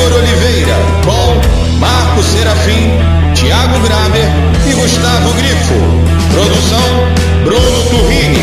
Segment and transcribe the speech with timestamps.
[0.00, 2.88] Igor Oliveira, com Marco Serafim,
[3.34, 4.28] Thiago Graber
[4.66, 5.74] e Gustavo Grifo.
[6.32, 6.80] Produção
[7.44, 8.38] Bruno Turrini.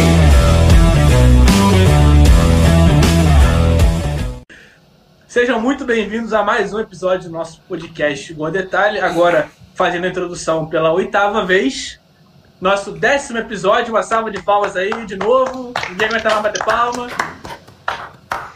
[5.27, 8.99] Sejam muito bem-vindos a mais um episódio do nosso podcast Bom Detalhe.
[8.99, 11.99] Agora, fazendo a introdução pela oitava vez.
[12.62, 15.73] Nosso décimo episódio, uma salva de palmas aí de novo.
[15.89, 17.08] Ninguém aguenta mais bater palma.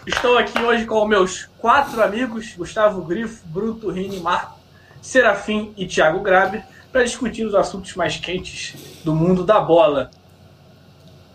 [0.06, 4.60] Estou aqui hoje com meus quatro amigos, Gustavo Grifo, Bruto Rini, Marco,
[5.00, 8.74] Serafim e Thiago Grabe, para discutir os assuntos mais quentes
[9.06, 10.10] do mundo da bola.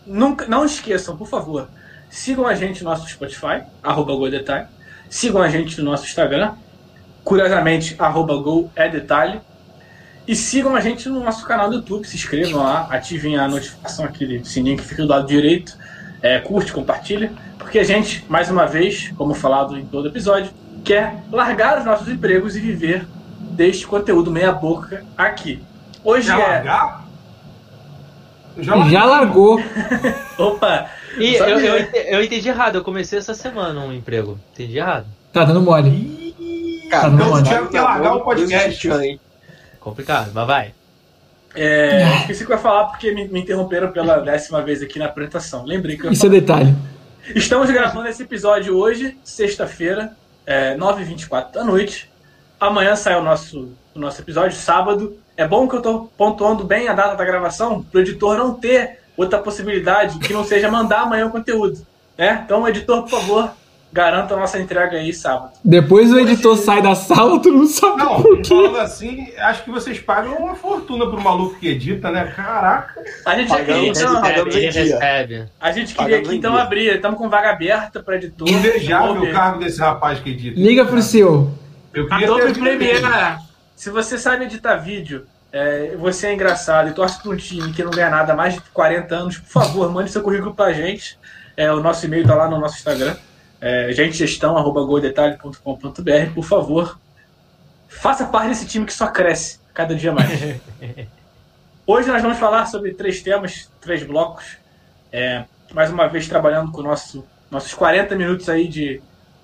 [0.05, 1.69] Nunca, não esqueçam, por favor,
[2.11, 4.15] sigam a gente no nosso Spotify, arroba.
[5.09, 6.55] Sigam a gente no nosso Instagram,
[7.23, 8.35] curiosamente, arroba
[8.75, 9.41] é.
[10.27, 14.05] E sigam a gente no nosso canal do YouTube, se inscrevam lá, ativem a notificação,
[14.05, 15.79] aquele sininho que fica do lado direito,
[16.21, 17.33] é, curte, compartilha,
[17.67, 20.53] porque a gente, mais uma vez, como falado em todo episódio,
[20.85, 23.05] quer largar os nossos empregos e viver
[23.41, 25.61] deste conteúdo meia boca aqui.
[26.05, 26.47] Hoje Já é.
[26.47, 27.07] largar?
[28.57, 29.61] Já, Já largou.
[30.39, 30.89] Opa!
[31.19, 34.39] E eu, eu, eu entendi errado, eu comecei essa semana um emprego.
[34.53, 35.07] Entendi errado.
[35.33, 36.37] Tá dando mole.
[36.89, 37.49] Cara, Tá então bom, o né?
[37.49, 39.19] Thiago quer largar o podcast.
[39.81, 40.73] Complicado, mas vai.
[41.53, 45.07] É, esqueci que eu ia falar porque me, me interromperam pela décima vez aqui na
[45.07, 45.65] apresentação.
[45.65, 46.73] Lembrei que eu ia Isso é detalhe.
[47.35, 52.09] Estamos gravando esse episódio hoje, sexta-feira, é, 9h24 da noite.
[52.59, 55.19] Amanhã sai o nosso, o nosso episódio, sábado.
[55.37, 58.55] É bom que eu tô pontuando bem a data da gravação, para o editor não
[58.55, 61.85] ter outra possibilidade que não seja mandar amanhã o conteúdo.
[62.17, 62.43] Né?
[62.45, 63.53] Então, editor, por favor,
[63.93, 65.53] garanta a nossa entrega aí sábado.
[65.65, 68.49] Depois o editor sai da sala, tu não sabe Não, por quê.
[68.49, 72.33] falando assim, acho que vocês pagam uma fortuna pro maluco que edita, né?
[72.37, 73.03] Caraca.
[73.25, 74.55] A gente já queria, Pagamos, então, pagamos.
[74.55, 75.49] Recebe, ele recebe.
[75.61, 76.63] a gente queria Pagamos aqui então dia.
[76.63, 76.95] abrir.
[76.97, 78.49] Estamos com vaga aberta para editor.
[78.49, 80.61] Invejável o cargo desse rapaz que edita.
[80.61, 81.51] Liga pro seu.
[81.95, 82.53] Eu queria Adobe a.
[82.53, 83.03] Premiere.
[83.75, 87.83] Se você sabe editar vídeo, é, você é engraçado e torce para um time que
[87.83, 91.19] não ganha nada há mais de 40 anos, por favor, mande seu currículo pra gente.
[91.57, 93.17] É, o nosso e-mail tá lá no nosso Instagram.
[93.61, 96.35] É, gentegestão.goldetalhe.com.br.
[96.35, 96.99] Por favor,
[97.89, 100.29] faça parte desse time que só cresce cada dia mais.
[101.87, 104.57] Hoje nós vamos falar sobre três temas, três blocos.
[105.13, 109.01] É, mais uma vez trabalhando com nosso, nossos 40 minutos aí de,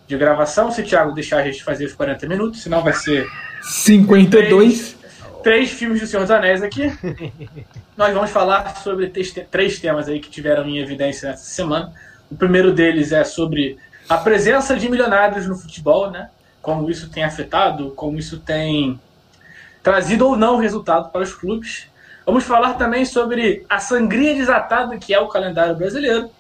[0.07, 0.71] de gravação.
[0.71, 3.29] Se o Thiago deixar a gente fazer os 40 minutos, senão vai ser
[3.63, 4.97] 52.
[5.43, 6.93] três filmes do Senhor dos Anéis aqui.
[7.97, 11.93] Nós vamos falar sobre três, três temas aí que tiveram em evidência nessa semana.
[12.31, 13.77] O primeiro deles é sobre
[14.13, 16.29] a presença de milionários no futebol, né?
[16.61, 19.01] Como isso tem afetado, como isso tem
[19.83, 21.89] trazido ou não resultado para os clubes.
[22.27, 26.31] Vamos falar também sobre a sangria desatada que é o calendário brasileiro.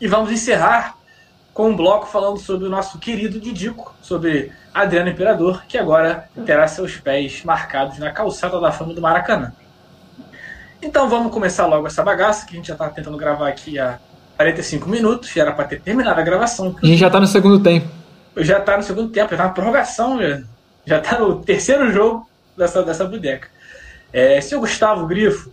[0.00, 0.96] E vamos encerrar
[1.54, 6.66] com um bloco falando sobre o nosso querido Didico, sobre Adriano Imperador, que agora terá
[6.66, 9.52] seus pés marcados na calçada da fama do Maracanã.
[10.82, 14.00] Então vamos começar logo essa bagaça, que a gente já está tentando gravar aqui há
[14.40, 16.74] 45 minutos, já era para ter terminado a gravação.
[16.82, 17.86] A gente já tá no segundo tempo.
[18.38, 20.42] Já está no segundo tempo, já está na prorrogação, já,
[20.86, 23.48] já está no terceiro jogo dessa, dessa bodeca.
[24.10, 25.52] É, seu Gustavo Grifo,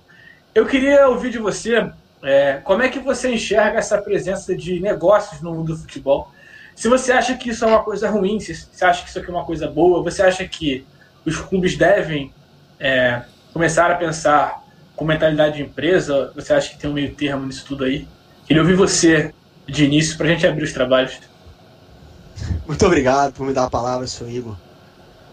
[0.56, 1.92] eu queria ouvir de você
[2.24, 6.31] é, como é que você enxerga essa presença de negócios no mundo do futebol.
[6.74, 9.30] Se você acha que isso é uma coisa ruim, se você acha que isso aqui
[9.30, 10.86] é uma coisa boa, você acha que
[11.25, 12.34] os clubes devem
[12.80, 13.22] é,
[13.52, 14.64] começar a pensar
[14.96, 18.08] com mentalidade de empresa, você acha que tem um meio termo nisso tudo aí?
[18.47, 19.34] Queria ouvir você
[19.68, 21.19] de início para a gente abrir os trabalhos.
[22.66, 24.56] Muito obrigado por me dar a palavra, seu Igor.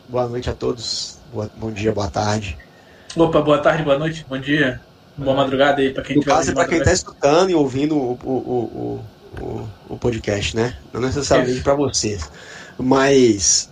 [0.09, 1.19] Boa noite a todos.
[1.33, 2.57] Boa- bom dia, boa tarde.
[3.17, 4.81] Opa, boa tarde, boa noite, bom dia,
[5.17, 7.97] boa madrugada aí para quem tiver caso, é ouvindo para quem está escutando e ouvindo
[7.97, 9.01] o, o, o,
[9.41, 10.77] o, o- o podcast, né?
[10.93, 12.29] Não necessariamente para vocês.
[12.77, 13.71] Mas,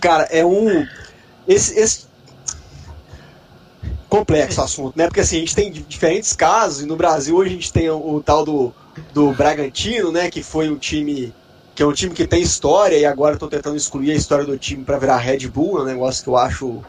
[0.00, 0.86] cara, é um.
[1.48, 2.06] Esse, esse
[4.12, 5.06] complexo assunto, né?
[5.06, 7.88] Porque assim, a gente tem di- diferentes casos, e no Brasil hoje a gente tem
[7.88, 8.70] o, o tal do,
[9.14, 10.30] do Bragantino, né?
[10.30, 11.34] Que foi um time.
[11.74, 14.58] Que é um time que tem história e agora estão tentando excluir a história do
[14.58, 16.82] time para virar Red Bull, é um negócio que eu acho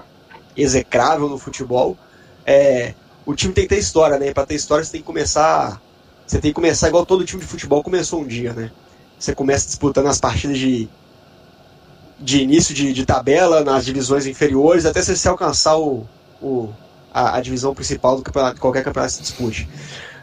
[0.58, 1.98] execrável no futebol.
[2.46, 2.94] É,
[3.26, 4.34] o time tem que ter história, né?
[4.34, 5.82] Para ter história você tem que começar.
[6.28, 8.70] Você tem que começar igual todo time de futebol começou um dia, né?
[9.18, 10.90] Você começa disputando as partidas de,
[12.20, 16.06] de início de, de tabela nas divisões inferiores até você se alcançar o,
[16.42, 16.74] o,
[17.14, 19.68] a, a divisão principal do campeonato, qualquer campeonato se dispute.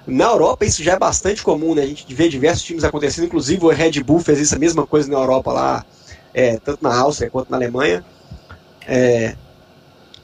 [0.07, 1.83] Na Europa isso já é bastante comum, né?
[1.83, 5.11] A gente vê diversos times acontecendo, inclusive o Red Bull fez isso a mesma coisa
[5.11, 5.85] na Europa lá,
[6.35, 8.05] é, tanto na Áustria quanto na Alemanha.
[8.87, 9.37] É,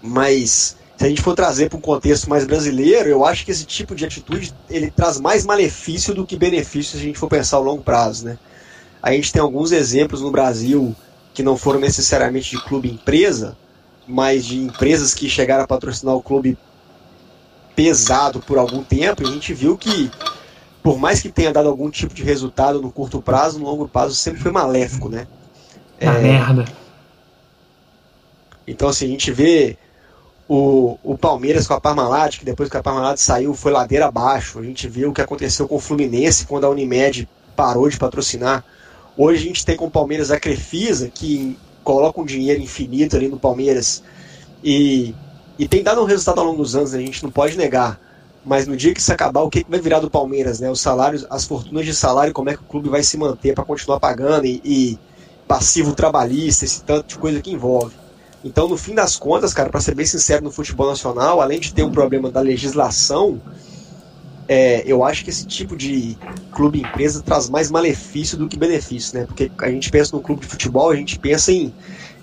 [0.02, 3.64] mas se a gente for trazer para um contexto mais brasileiro, eu acho que esse
[3.64, 7.58] tipo de atitude ele traz mais malefício do que benefício se a gente for pensar
[7.58, 8.38] ao longo prazo, né?
[9.02, 10.96] A gente tem alguns exemplos no Brasil
[11.34, 13.56] que não foram necessariamente de clube empresa,
[14.06, 16.56] mas de empresas que chegaram a patrocinar o clube
[17.74, 20.10] pesado por algum tempo, e a gente viu que,
[20.82, 24.14] por mais que tenha dado algum tipo de resultado no curto prazo, no longo prazo
[24.14, 25.26] sempre foi maléfico, né?
[26.00, 26.64] Na merda.
[28.66, 29.76] Então, assim, a gente vê
[30.48, 34.58] o, o Palmeiras com a Parmalat, que depois que a Parmalat saiu foi ladeira abaixo.
[34.58, 38.64] A gente vê o que aconteceu com o Fluminense quando a Unimed parou de patrocinar.
[39.16, 43.28] Hoje a gente tem com o Palmeiras a Crefisa, que coloca um dinheiro infinito ali
[43.28, 44.02] no Palmeiras
[44.62, 45.14] e,
[45.56, 46.98] e tem dado um resultado ao longo dos anos, né?
[46.98, 48.00] a gente não pode negar.
[48.44, 50.70] Mas no dia que isso acabar, o que vai virar do Palmeiras, né?
[50.70, 53.64] Os salários, as fortunas de salário, como é que o clube vai se manter para
[53.64, 54.98] continuar pagando e, e
[55.48, 57.94] passivo trabalhista, esse tanto de coisa que envolve.
[58.44, 61.74] Então, no fim das contas, cara, para ser bem sincero, no futebol nacional, além de
[61.74, 63.40] ter um problema da legislação,
[64.48, 66.16] é, eu acho que esse tipo de
[66.52, 69.26] clube empresa traz mais malefício do que benefício, né?
[69.26, 71.74] Porque a gente pensa no clube de futebol, a gente pensa em,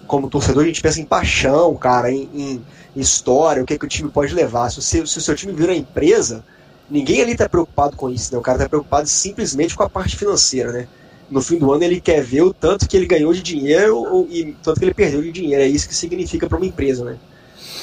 [0.08, 2.62] como torcedor, a gente pensa em paixão, cara, em, em
[2.96, 4.70] história, o que, é que o time pode levar.
[4.70, 6.44] Se, você, se o seu time vira empresa,
[6.90, 8.40] ninguém ali tá preocupado com isso, né?
[8.40, 10.88] O cara tá preocupado simplesmente com a parte financeira, né?
[11.30, 14.28] No fim do ano ele quer ver o tanto que ele ganhou de dinheiro ou,
[14.30, 15.64] e tanto que ele perdeu de dinheiro.
[15.64, 17.18] É isso que significa para uma empresa, né?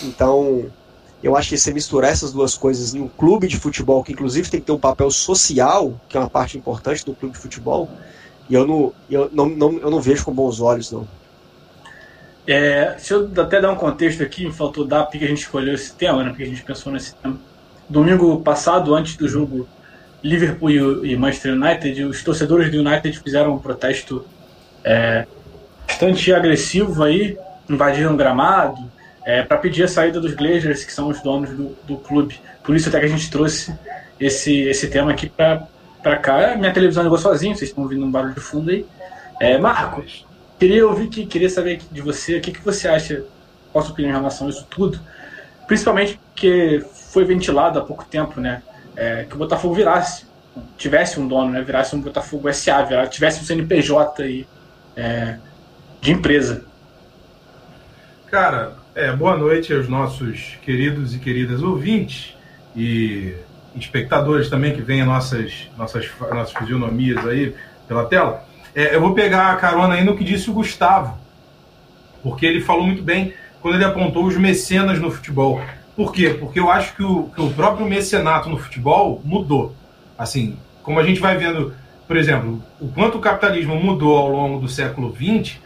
[0.05, 0.67] Então,
[1.23, 4.51] eu acho que você misturar essas duas coisas em um clube de futebol, que inclusive
[4.51, 7.89] tem que ter um papel social, que é uma parte importante do clube de futebol,
[8.49, 11.07] e eu não, eu não, não, eu não vejo com bons olhos, não.
[12.47, 15.93] É, deixa eu até dar um contexto aqui, faltou dar porque a gente escolheu esse
[15.93, 16.31] tema, né?
[16.31, 17.39] Porque a gente pensou nesse tema.
[17.89, 19.69] Domingo passado, antes do jogo
[20.23, 24.25] Liverpool e Manchester United, os torcedores do United fizeram um protesto
[24.83, 25.27] é,
[25.87, 27.37] bastante agressivo aí,
[27.69, 28.81] invadiram o gramado,
[29.25, 32.41] é, para pedir a saída dos Glazers, que são os donos do, do clube.
[32.63, 33.75] Por isso até que a gente trouxe
[34.19, 36.57] esse, esse tema aqui para cá.
[36.57, 38.87] Minha televisão ligou sozinho, vocês estão ouvindo um barulho de fundo aí.
[39.41, 40.27] É, Marcos,
[40.59, 43.25] queria ouvir que queria saber de você o que, que você acha,
[43.73, 45.01] qual a sua opinião em relação a isso tudo,
[45.67, 48.63] principalmente porque foi ventilado há pouco tempo, né?
[48.97, 50.27] É, que o Botafogo virasse,
[50.77, 51.63] tivesse um dono, né?
[51.63, 54.47] Virasse um Botafogo SA, virasse, tivesse um CNPJ aí,
[54.97, 55.39] é,
[56.01, 56.65] de empresa.
[58.27, 62.37] Cara, é, boa noite aos nossos queridos e queridas ouvintes
[62.77, 63.33] e
[63.75, 67.55] espectadores também que veem nossas, nossas, nossas fisionomias aí
[67.89, 68.45] pela tela.
[68.75, 71.17] É, eu vou pegar a carona aí no que disse o Gustavo,
[72.23, 73.33] porque ele falou muito bem
[73.63, 75.63] quando ele apontou os mecenas no futebol.
[75.97, 76.37] Por quê?
[76.39, 79.75] Porque eu acho que o, que o próprio mecenato no futebol mudou.
[80.19, 81.73] Assim, como a gente vai vendo,
[82.07, 85.59] por exemplo, o quanto o capitalismo mudou ao longo do século XX,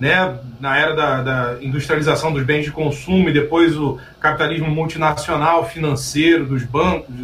[0.00, 5.68] né, na era da, da, industrialização dos bens de consumo e depois o capitalismo multinacional
[5.68, 7.14] financeiro dos bancos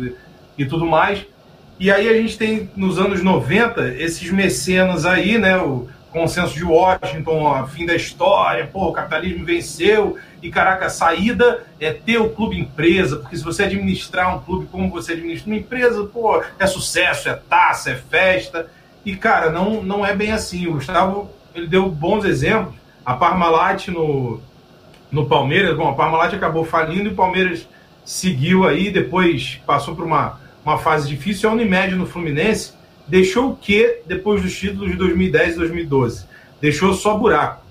[0.59, 1.25] e, tudo mais.
[1.81, 6.65] E aí a gente tem nos anos 90 esses mecenas aí, né, o consenso de
[6.65, 12.19] Washington, a fim da história, pô, o capitalismo venceu e caraca, a saída é ter
[12.19, 16.43] o clube empresa, porque se você administrar um clube como você administra uma empresa, pô,
[16.59, 18.71] é sucesso, é taça, é festa.
[19.05, 20.67] E cara, não não é bem assim.
[20.67, 22.75] O Gustavo ele deu bons exemplos.
[23.05, 24.41] A Parmalat no,
[25.11, 27.69] no Palmeiras, bom, a Parmalat acabou falindo e o Palmeiras
[28.05, 31.49] seguiu aí, depois passou por uma, uma fase difícil.
[31.49, 32.73] A Unimed no Fluminense
[33.07, 36.27] deixou o quê depois dos títulos de 2010 e 2012?
[36.61, 37.65] Deixou só buraco.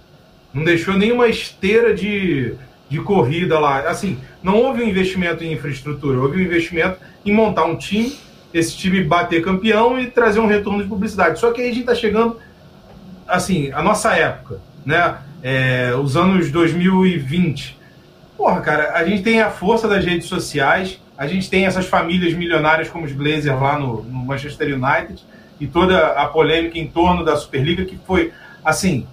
[0.53, 2.55] Não deixou nenhuma esteira de,
[2.89, 3.81] de corrida lá.
[3.89, 8.15] Assim, não houve um investimento em infraestrutura, houve um investimento em montar um time,
[8.53, 11.39] esse time bater campeão e trazer um retorno de publicidade.
[11.39, 12.37] Só que aí a gente está chegando
[13.27, 15.17] assim, a nossa época, né?
[15.41, 17.77] É, os anos 2020.
[18.37, 22.33] Porra, cara, a gente tem a força das redes sociais, a gente tem essas famílias
[22.33, 25.23] milionárias como os Blazers lá no, no Manchester United
[25.59, 29.07] e toda a polêmica em torno da Superliga que foi, assim,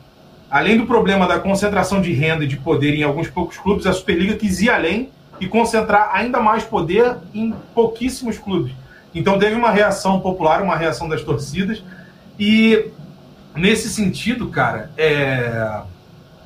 [0.50, 3.92] além do problema da concentração de renda e de poder em alguns poucos clubes, a
[3.92, 8.72] Superliga quis ir além e concentrar ainda mais poder em pouquíssimos clubes.
[9.14, 11.82] Então teve uma reação popular, uma reação das torcidas
[12.38, 12.90] e
[13.54, 15.82] Nesse sentido, cara, é.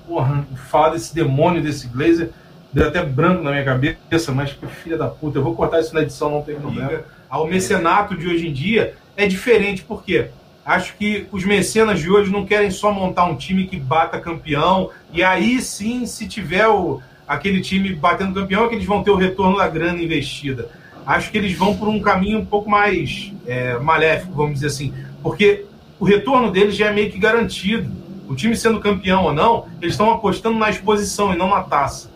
[0.07, 2.31] Porra, falar desse demônio desse Glazer
[2.73, 5.95] deu até branco na minha cabeça, mas que filha da puta, eu vou cortar isso
[5.95, 7.01] na edição, não tem problema.
[7.29, 10.29] Ao mecenato de hoje em dia é diferente, porque
[10.65, 14.91] acho que os mecenas de hoje não querem só montar um time que bata campeão,
[15.13, 19.11] e aí sim, se tiver o, aquele time batendo campeão, é que eles vão ter
[19.11, 20.69] o retorno da grana investida.
[21.07, 24.93] Acho que eles vão por um caminho um pouco mais é, maléfico, vamos dizer assim,
[25.23, 25.65] porque
[25.99, 27.91] o retorno deles já é meio que garantido.
[28.29, 32.11] O time sendo campeão ou não, eles estão apostando na exposição e não na taça.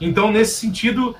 [0.00, 1.14] Então, nesse sentido,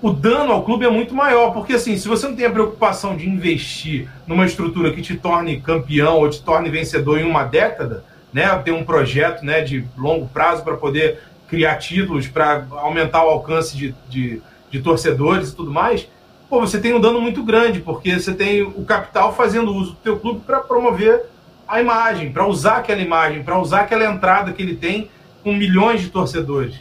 [0.00, 3.16] o dano ao clube é muito maior, porque assim, se você não tem a preocupação
[3.16, 8.04] de investir numa estrutura que te torne campeão ou te torne vencedor em uma década,
[8.32, 13.28] né, ter um projeto né, de longo prazo para poder criar títulos, para aumentar o
[13.28, 16.08] alcance de, de, de torcedores e tudo mais,
[16.48, 19.96] pô, você tem um dano muito grande, porque você tem o capital fazendo uso do
[19.98, 21.24] teu clube para promover
[21.68, 25.10] a imagem, para usar aquela imagem, para usar aquela entrada que ele tem
[25.42, 26.76] com milhões de torcedores.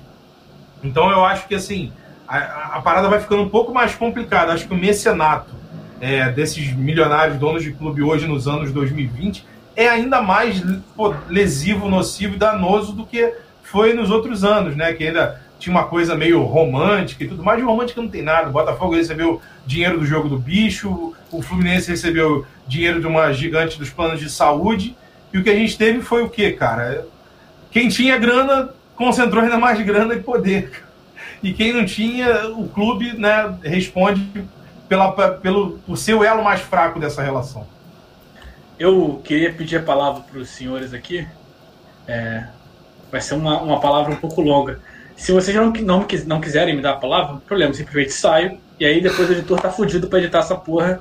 [0.84, 1.92] Então eu acho que assim
[2.27, 4.54] a, a parada vai ficando um pouco mais complicada.
[4.54, 5.54] Acho que o mecenato
[6.00, 10.62] é, desses milionários donos de clube hoje nos anos 2020 é ainda mais
[10.96, 14.94] pô, lesivo, nocivo e danoso do que foi nos outros anos, né?
[14.94, 17.60] Que ainda tinha uma coisa meio romântica e tudo mais.
[17.60, 18.50] De romântica não tem nada.
[18.50, 23.78] O Botafogo recebeu dinheiro do jogo do bicho, o Fluminense recebeu dinheiro de uma gigante
[23.78, 24.96] dos planos de saúde.
[25.34, 27.08] E o que a gente teve foi o quê, cara?
[27.72, 30.86] Quem tinha grana concentrou ainda mais grana e poder.
[31.44, 34.46] E quem não tinha, o clube né, responde
[34.88, 37.68] pela, pelo, o elo mais fraco dessa relação.
[38.80, 41.28] Eu queria pedir a palavra para os senhores aqui.
[42.08, 42.46] É,
[43.12, 44.80] vai ser uma, uma palavra um pouco longa.
[45.16, 48.58] Se vocês não, não, não quiserem me dar a palavra, não problema, simplesmente saio.
[48.80, 51.00] E aí depois o editor tá fudido para editar essa porra.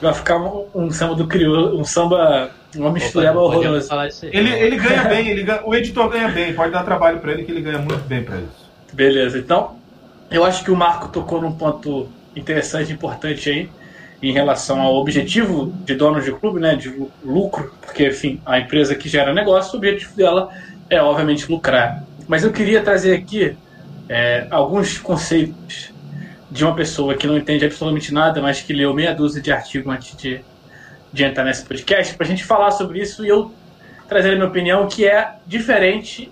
[0.00, 4.08] Vai ficar um, um samba do crioulo, um samba, uma mistura horrorosa.
[4.22, 7.44] Ele, ele ganha bem, ele ganha, o editor ganha bem, pode dar trabalho para ele
[7.44, 8.68] que ele ganha muito bem para isso.
[8.92, 9.76] Beleza, então
[10.30, 13.68] eu acho que o Marco tocou num ponto interessante, importante aí,
[14.22, 16.92] em relação ao objetivo de donos de clube, né, de
[17.24, 20.50] lucro, porque, enfim, a empresa que gera negócio, o objetivo dela
[20.90, 22.04] é, obviamente, lucrar.
[22.28, 23.56] Mas eu queria trazer aqui
[24.08, 25.90] é, alguns conceitos
[26.50, 29.92] de uma pessoa que não entende absolutamente nada, mas que leu meia dúzia de artigos
[29.92, 30.40] antes de,
[31.12, 33.50] de entrar nesse podcast, para a gente falar sobre isso e eu
[34.06, 36.30] trazer a minha opinião, que é diferente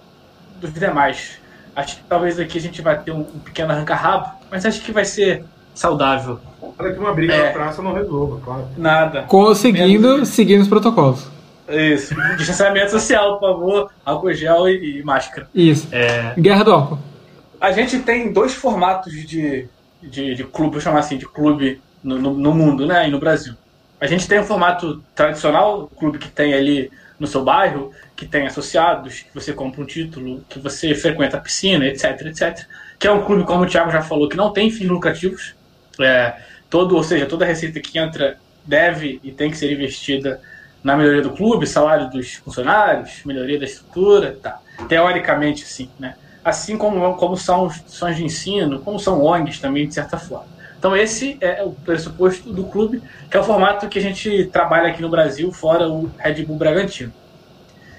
[0.60, 1.38] dos demais.
[1.74, 4.92] Acho que talvez aqui a gente vai ter um, um pequeno arranca-rabo, mas acho que
[4.92, 6.40] vai ser saudável.
[6.76, 7.46] Para que uma briga é.
[7.46, 8.68] na praça não resolva, claro.
[8.76, 9.22] Nada.
[9.22, 11.35] Conseguindo seguir os protocolos.
[11.68, 12.14] Isso.
[12.36, 15.48] Distanciamento social, por favor, álcool gel e, e máscara.
[15.54, 15.88] Isso.
[15.92, 16.34] É...
[16.38, 16.98] Guerra do álcool.
[17.60, 19.68] A gente tem dois formatos de,
[20.02, 23.08] de, de clube, vou chamar assim, de clube no, no, no, mundo, né?
[23.08, 23.54] E no Brasil.
[24.00, 27.92] A gente tem o um formato tradicional, o clube que tem ali no seu bairro,
[28.14, 32.66] que tem associados, que você compra um título, que você frequenta a piscina, etc, etc.
[32.98, 35.54] Que é um clube, como o Thiago já falou, que não tem fins lucrativos.
[35.98, 36.34] É,
[36.68, 40.40] todo, ou seja, toda a receita que entra deve e tem que ser investida
[40.86, 44.60] na melhoria do clube, salário dos funcionários, melhoria da estrutura, tá.
[44.88, 46.14] Teoricamente, sim, né?
[46.44, 50.46] Assim como, como são instituições de ensino, como são ONGs também, de certa forma.
[50.78, 54.90] Então esse é o pressuposto do clube, que é o formato que a gente trabalha
[54.90, 57.12] aqui no Brasil, fora o Red Bull Bragantino.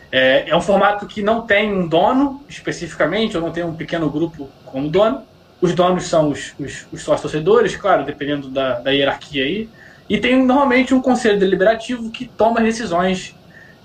[0.10, 4.10] É, é um formato que não tem um dono especificamente, ou não tem um pequeno
[4.10, 5.24] grupo como dono.
[5.60, 9.70] Os donos são os, os, os sócios torcedores, claro, dependendo da, da hierarquia aí.
[10.10, 13.36] E tem normalmente um conselho deliberativo que toma decisões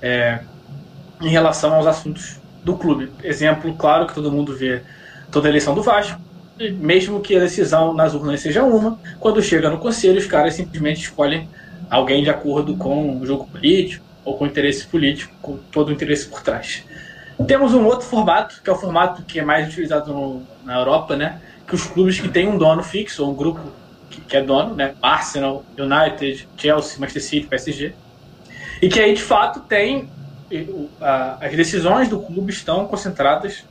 [0.00, 0.40] é,
[1.20, 3.10] em relação aos assuntos do clube.
[3.22, 4.82] Exemplo claro que todo mundo vê
[5.30, 6.20] toda a eleição do Vasco,
[6.78, 11.00] mesmo que a decisão nas urnas seja uma, quando chega no conselho, os caras simplesmente
[11.00, 11.48] escolhem
[11.90, 15.92] alguém de acordo com o jogo político ou com o interesse político, com todo o
[15.92, 16.84] interesse por trás.
[17.46, 21.16] Temos um outro formato, que é o formato que é mais utilizado no, na Europa,
[21.16, 21.40] né?
[21.66, 23.60] Que os clubes que têm um dono fixo, ou um grupo
[24.12, 24.94] que, que é dono, né?
[25.02, 27.94] Arsenal, United, Chelsea, Manchester City, PSG.
[28.80, 30.08] E que aí, de fato, tem
[31.40, 33.64] as decisões do clube estão concentradas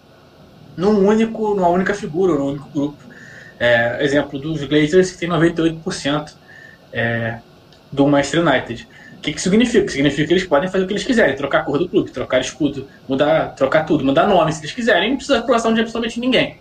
[0.76, 2.98] num único, numa única figura, num único grupo.
[3.60, 6.34] É, exemplo dos Glazers, que tem 98%
[6.92, 7.40] é,
[7.92, 8.88] do Manchester United.
[9.18, 9.88] O que, que significa?
[9.88, 12.42] Significa que eles podem fazer o que eles quiserem, trocar a cor do clube, trocar
[12.42, 16.20] escudo, mudar, trocar tudo, mudar nome se eles quiserem, não precisa de aprovação de absolutamente
[16.20, 16.58] ninguém.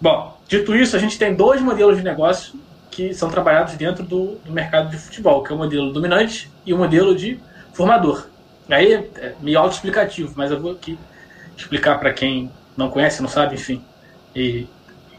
[0.00, 2.54] Bom, dito isso, a gente tem dois modelos de negócio
[2.94, 6.72] que são trabalhados dentro do, do mercado de futebol, que é o modelo dominante e
[6.72, 7.40] o modelo de
[7.72, 8.28] formador.
[8.70, 10.96] Aí é meio autoexplicativo, mas eu vou aqui
[11.56, 13.82] explicar para quem não conhece, não sabe, enfim.
[14.34, 14.68] E,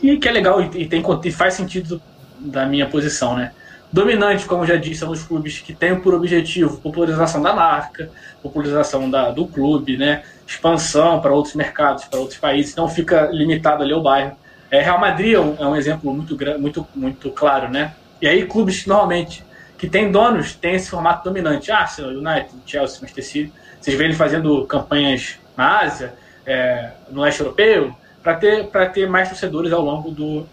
[0.01, 2.01] e que é legal e, tem, e faz sentido
[2.39, 3.51] da minha posição, né?
[3.91, 8.09] Dominante, como já disse, são os clubes que têm por objetivo popularização da marca,
[8.41, 10.23] popularização da, do clube, né?
[10.47, 14.37] expansão para outros mercados, para outros países, não fica limitado ali ao bairro.
[14.75, 17.93] É, Real Madrid é um, é um exemplo muito, muito, muito claro, né?
[18.21, 19.41] E aí clubes normalmente
[19.77, 21.71] que têm donos têm esse formato dominante.
[21.71, 23.53] Arsenal, United, Chelsea, Manchester City.
[23.79, 26.13] Vocês veem ele fazendo campanhas na Ásia,
[26.45, 30.45] é, no leste europeu, para ter, ter mais torcedores ao longo do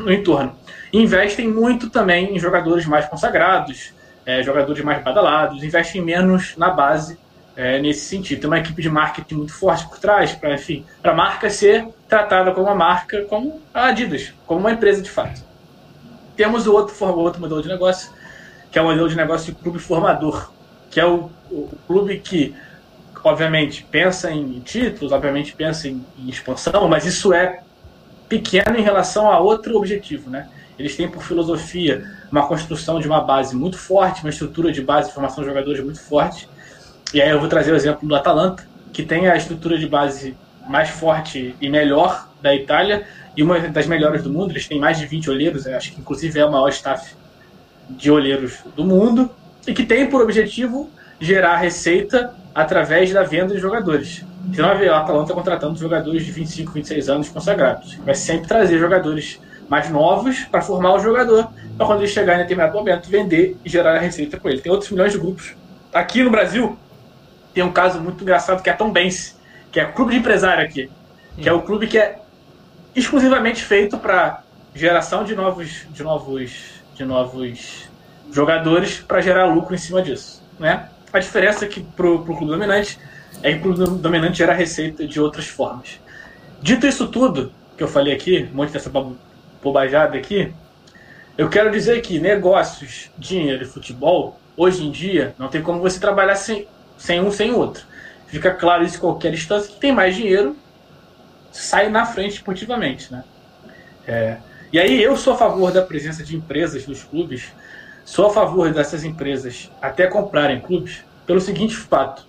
[0.00, 0.54] no entorno.
[0.92, 3.94] Investem muito também em jogadores mais consagrados,
[4.26, 7.18] é, jogadores mais badalados, investem menos na base
[7.56, 8.40] é, nesse sentido.
[8.40, 12.52] Tem uma equipe de marketing muito forte por trás, para enfim, a marca ser tratada
[12.52, 15.42] como uma marca, como a Adidas, como uma empresa de fato.
[16.36, 18.12] Temos o outro, o outro modelo de negócio,
[18.70, 20.52] que é o modelo de negócio de clube formador,
[20.90, 22.54] que é o, o clube que
[23.24, 27.60] obviamente, pensa em títulos, obviamente pensa em, em expansão, mas isso é
[28.28, 30.48] pequeno em relação a outro objetivo, né?
[30.78, 35.08] Eles têm por filosofia uma construção de uma base muito forte, uma estrutura de base
[35.08, 36.48] de formação de jogadores muito forte.
[37.14, 40.36] E aí eu vou trazer o exemplo do Atalanta, que tem a estrutura de base
[40.68, 44.52] mais forte e melhor da Itália e uma das melhores do mundo.
[44.52, 47.14] Eles têm mais de 20 olheiros, acho que inclusive é o maior staff
[47.88, 49.30] de olheiros do mundo,
[49.66, 50.90] e que tem por objetivo
[51.20, 54.24] gerar receita através da venda de jogadores.
[54.50, 57.94] Você não o Atalanta contratando jogadores de 25, 26 anos consagrados.
[58.04, 62.38] Vai sempre trazer jogadores mais novos para formar o jogador, para quando ele chegar em
[62.38, 64.60] determinado momento vender e gerar a receita com ele.
[64.60, 65.54] Tem outros milhões de grupos.
[65.94, 66.76] Aqui no Brasil,
[67.54, 69.38] tem um caso muito engraçado que é a Tom Benz,
[69.72, 70.90] que é clube de empresário aqui,
[71.36, 72.20] que é o clube que é
[72.94, 74.42] exclusivamente feito para
[74.74, 76.52] geração de novos, de novos,
[76.94, 77.88] de novos
[78.30, 80.90] jogadores para gerar lucro em cima disso, né?
[81.12, 82.98] A diferença é que pro, pro clube dominante
[83.42, 86.00] é que o clube dominante gera receita de outras formas.
[86.60, 88.90] Dito isso tudo que eu falei aqui, um monte dessa
[89.62, 90.52] bobajada aqui,
[91.36, 95.98] eu quero dizer que negócios, dinheiro e futebol, hoje em dia, não tem como você
[95.98, 97.84] trabalhar sem, sem um sem outro.
[98.32, 100.56] Fica claro isso em qualquer instância que tem mais dinheiro
[101.50, 103.24] sai na frente esportivamente, né?
[104.08, 104.38] É,
[104.72, 107.52] e aí eu sou a favor da presença de empresas nos clubes,
[108.06, 112.26] sou a favor dessas empresas até comprarem clubes pelo seguinte fato,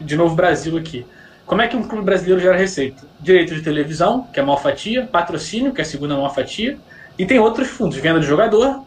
[0.00, 1.04] de novo Brasil aqui.
[1.44, 3.06] Como é que um clube brasileiro gera receita?
[3.20, 6.78] Direito de televisão, que é a maior fatia, patrocínio, que é a segunda maior fatia,
[7.18, 8.86] e tem outros fundos, venda de jogador,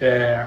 [0.00, 0.46] é,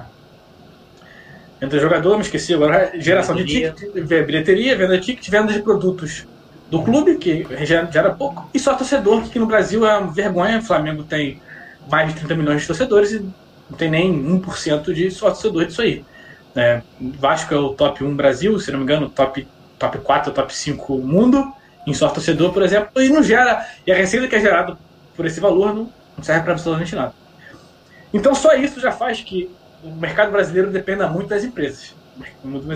[1.59, 3.71] venda jogador, me esqueci agora, geração Bilheteria.
[3.71, 6.25] de ticket, bilheteria, venda de ticket, venda de produtos
[6.69, 10.59] do clube, que gera, gera pouco, e só torcedor, que no Brasil é uma vergonha,
[10.59, 11.41] o Flamengo tem
[11.89, 13.19] mais de 30 milhões de torcedores e
[13.69, 16.05] não tem nem 1% de só torcedor disso aí.
[16.55, 19.47] É, Vasco é o top 1 Brasil, se não me engano, top,
[19.77, 21.51] top 4, top 5 mundo,
[21.85, 24.77] em só torcedor, por exemplo, e não gera, e a receita que é gerada
[25.15, 27.13] por esse valor não, não serve para absolutamente nada.
[28.13, 29.49] Então só isso já faz que
[29.83, 31.95] o mercado brasileiro dependa muito das empresas.
[32.43, 32.67] Muito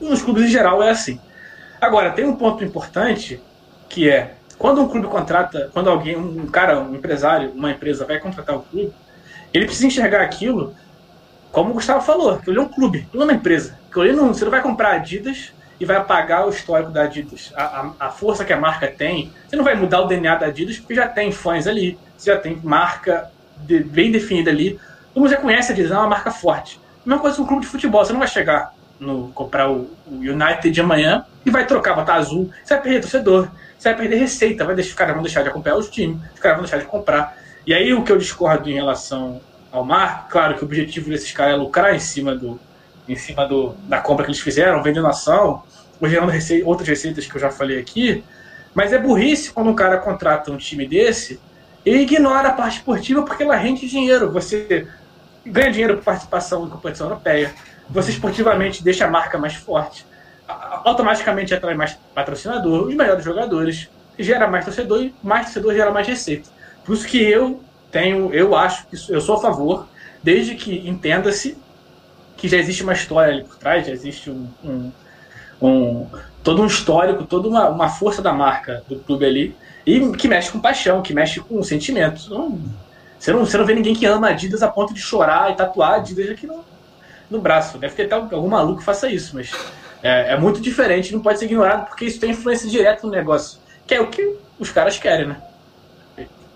[0.00, 1.20] Nos clubes em geral é assim.
[1.80, 3.40] Agora, tem um ponto importante
[3.88, 8.18] que é quando um clube contrata, quando alguém, um cara, um empresário, uma empresa vai
[8.18, 8.92] contratar um clube,
[9.54, 10.74] ele precisa enxergar aquilo
[11.50, 13.78] como o Gustavo falou, que ele é um clube, não é uma empresa.
[13.92, 17.52] Que ele não, você não vai comprar Adidas e vai apagar o histórico da Adidas.
[17.56, 20.46] A, a, a força que a marca tem, você não vai mudar o DNA da
[20.46, 24.78] Adidas porque já tem fãs ali, você já tem marca de- bem definida ali.
[25.12, 26.80] Todo mundo já conhece a Adidas, é uma marca forte.
[27.04, 30.16] Mesma coisa com um clube de futebol, você não vai chegar no comprar o, o
[30.16, 32.50] United de amanhã e vai trocar, botar azul.
[32.62, 35.48] Você vai perder torcedor, você vai perder receita, vai deixar, os caras vão deixar de
[35.48, 37.36] acompanhar os times, os caras vão deixar de comprar.
[37.66, 39.40] E aí o que eu discordo em relação
[39.72, 42.60] ao mar, claro que o objetivo desses caras é lucrar em cima do
[43.08, 45.64] em cima do, da compra que eles fizeram, vendendo ação,
[46.00, 48.22] ou gerando rece- outras receitas que eu já falei aqui.
[48.72, 51.40] Mas é burrice quando um cara contrata um time desse
[51.84, 54.30] e ignora a parte esportiva porque ela rende dinheiro.
[54.30, 54.86] Você
[55.44, 57.52] ganha dinheiro por participação em competição europeia,
[57.88, 60.06] você esportivamente deixa a marca mais forte,
[60.84, 66.06] automaticamente atrai mais patrocinador, os melhores jogadores, gera mais torcedor e mais torcedor gera mais
[66.06, 66.48] receita.
[66.84, 69.86] Por isso que eu tenho, eu acho que eu sou a favor,
[70.22, 71.56] desde que entenda-se
[72.36, 74.92] que já existe uma história ali por trás, já existe um, um-
[75.60, 76.06] um-
[76.42, 80.50] todo um histórico, toda uma, uma força da marca do clube ali, e que mexe
[80.50, 82.28] com paixão, que mexe com sentimentos.
[82.28, 82.58] Não,
[83.20, 85.94] você, não, você não vê ninguém que ama Adidas a ponto de chorar e tatuar
[85.94, 86.64] Adidas aqui no,
[87.30, 87.76] no braço.
[87.78, 89.52] Deve ter até algum maluco que faça isso, mas
[90.02, 93.58] é, é muito diferente, não pode ser ignorado, porque isso tem influência direta no negócio,
[93.86, 95.36] que é o que os caras querem, né?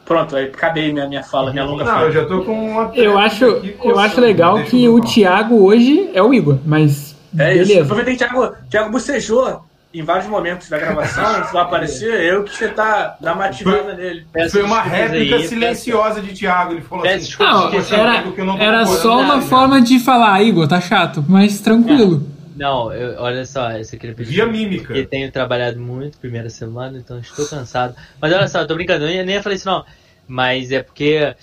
[0.05, 2.07] Pronto, aí acabei minha, minha fala, minha longa Não, fala.
[2.07, 2.91] eu já tô com uma.
[2.95, 5.01] Eu acho, aqui eu acho legal que o.
[5.01, 7.69] Thiago hoje é o Igor, mas É isso.
[7.69, 7.83] beleza.
[7.83, 12.43] Aproveitei que o Thiago, Thiago bocejou em vários momentos da gravação, isso vai aparecer, eu
[12.45, 14.27] que tentar dar uma ativada nele.
[14.33, 16.73] Peço Foi uma réplica aí, silenciosa de Thiago.
[16.73, 17.53] Ele falou Peço assim.
[17.53, 19.43] Não, era, eu não era só uma nada.
[19.43, 22.27] forma de falar, Igor, tá chato, mas tranquilo.
[22.57, 24.31] Não, eu- olha só, esse aqui pedir.
[24.33, 24.87] Via mímica.
[24.87, 27.95] Porque tenho trabalhado muito primeira semana, então estou cansado.
[28.21, 29.85] Mas olha só, eu tô brincando, eu nem falar isso não.
[30.27, 31.35] Mas é porque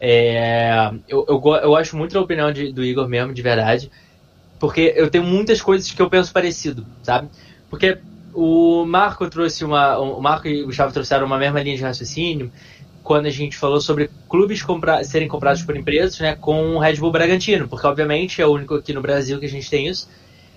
[0.00, 3.90] é, eu, eu, eu acho muito da opinião de- do Igor mesmo, de verdade.
[4.58, 7.28] Porque eu tenho muitas coisas que eu penso parecido, sabe?
[7.70, 7.98] Porque
[8.34, 9.98] o Marco trouxe uma.
[9.98, 12.50] O Marco e o Gustavo trouxeram uma mesma linha de raciocínio
[13.02, 16.96] quando a gente falou sobre clubes compra- serem comprados por empresas, né, com o Red
[16.96, 20.08] Bull Bragantino, porque obviamente é o único aqui no Brasil que a gente tem isso.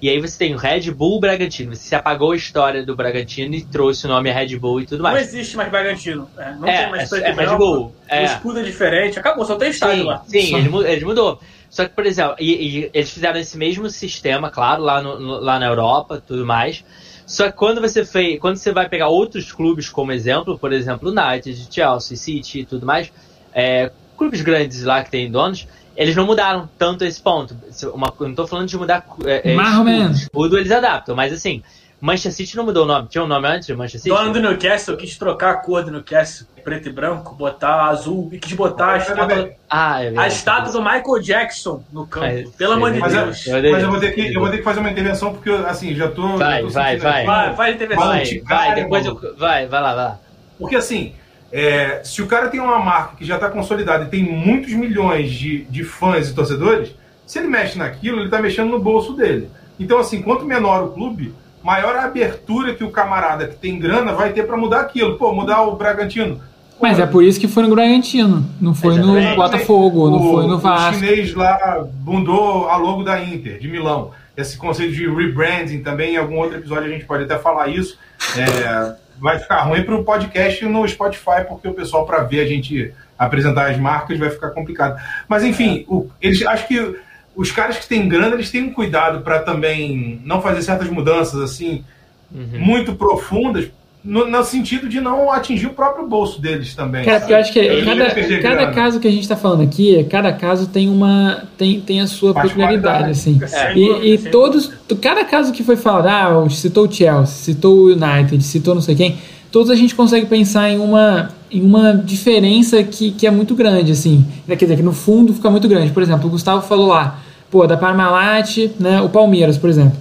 [0.02, 1.76] E aí você tem o Red Bull Bragantino.
[1.76, 5.12] Você apagou a história do Bragantino e trouxe o nome Red Bull e tudo Não
[5.12, 5.28] mais.
[5.28, 6.28] existe mais Bragantino.
[6.38, 8.24] é, não É, tem mais é- é Red Bull, O é.
[8.24, 10.24] escudo é diferente, acabou, só tem estádio Sim, lá.
[10.26, 11.40] sim ele, ele mudou.
[11.70, 15.60] Só que, por exemplo, e, e eles fizeram esse mesmo sistema, claro, lá, no, lá
[15.60, 16.84] na Europa tudo mais.
[17.26, 21.10] Só que quando você fez, quando você vai pegar outros clubes como exemplo, por exemplo,
[21.10, 23.12] United, Chelsea, City e tudo mais,
[23.54, 27.56] é, clubes grandes lá que tem donos, eles não mudaram tanto esse ponto.
[27.94, 30.22] Uma, não tô falando de mudar é, é, Mais ou menos.
[30.24, 31.62] escudo eles adaptam, mas assim,
[32.02, 33.08] Manchester City não mudou o nome.
[33.10, 34.16] Tinha um nome antes de Manchester City?
[34.16, 38.40] Dono do Newcastle quis trocar a cor do Newcastle, preto e branco, botar azul e
[38.40, 42.26] quis botar a estátua, Ah, é a estátua do Michael Jackson no campo.
[42.26, 43.48] Mas- Pelo amor de Deus.
[43.48, 45.68] Eu mas eu, vou ter que, eu vou ter que fazer uma intervenção porque, eu,
[45.68, 46.38] assim, já tô.
[46.38, 47.26] Vai, já tô vai, vai.
[47.26, 48.08] Vai, vai intervenção.
[48.08, 49.36] Vai, vai, depois eu.
[49.38, 50.20] Vai, vai lá, vai lá.
[50.58, 51.14] Porque assim,
[51.52, 55.32] é, se o cara tem uma marca que já está consolidada e tem muitos milhões
[55.32, 56.94] de, de fãs e torcedores,
[57.26, 59.50] se ele mexe naquilo, ele está mexendo no bolso dele.
[59.80, 64.32] Então, assim, quanto menor o clube, maior abertura que o camarada que tem grana vai
[64.32, 65.18] ter para mudar aquilo.
[65.18, 66.42] Pô, mudar o Bragantino.
[66.82, 68.46] Mas é por isso que foi no Bragantino.
[68.62, 69.36] Não foi no.
[69.36, 70.94] Botafogo, não o, foi no O Vasco.
[71.00, 74.12] chinês lá bundou a logo da Inter, de Milão.
[74.38, 77.98] Esse conceito de rebranding também, em algum outro episódio a gente pode até falar isso.
[78.38, 82.46] É, vai ficar ruim para o podcast no Spotify, porque o pessoal, para ver a
[82.48, 84.98] gente apresentar as marcas, vai ficar complicado.
[85.28, 86.96] Mas, enfim, o- eles acho que
[87.40, 91.42] os caras que têm grana, eles têm um cuidado para também não fazer certas mudanças
[91.42, 91.84] assim
[92.32, 92.60] Uhum.
[92.60, 93.70] muito profundas,
[94.04, 97.04] no, no sentido de não atingir o próprio bolso deles também.
[97.04, 100.04] Cara, porque eu acho que Eu cada, cada caso que a gente tá falando aqui,
[100.04, 103.40] cada caso tem uma tem, tem a sua peculiaridade, assim.
[103.48, 104.72] Sem E, dúvida, e sem todos,
[105.02, 106.08] cada caso que foi falado,
[106.46, 109.18] ah, citou o Chelsea, citou o United, citou não sei quem,
[109.52, 113.92] todos a gente consegue pensar em uma, em uma diferença que, que é muito grande,
[113.92, 114.24] assim.
[114.48, 115.92] Quer dizer, que no fundo fica muito grande.
[115.92, 117.20] Por exemplo, o Gustavo falou lá,
[117.52, 119.98] pô, da Parmalat, né, o Palmeiras, por exemplo.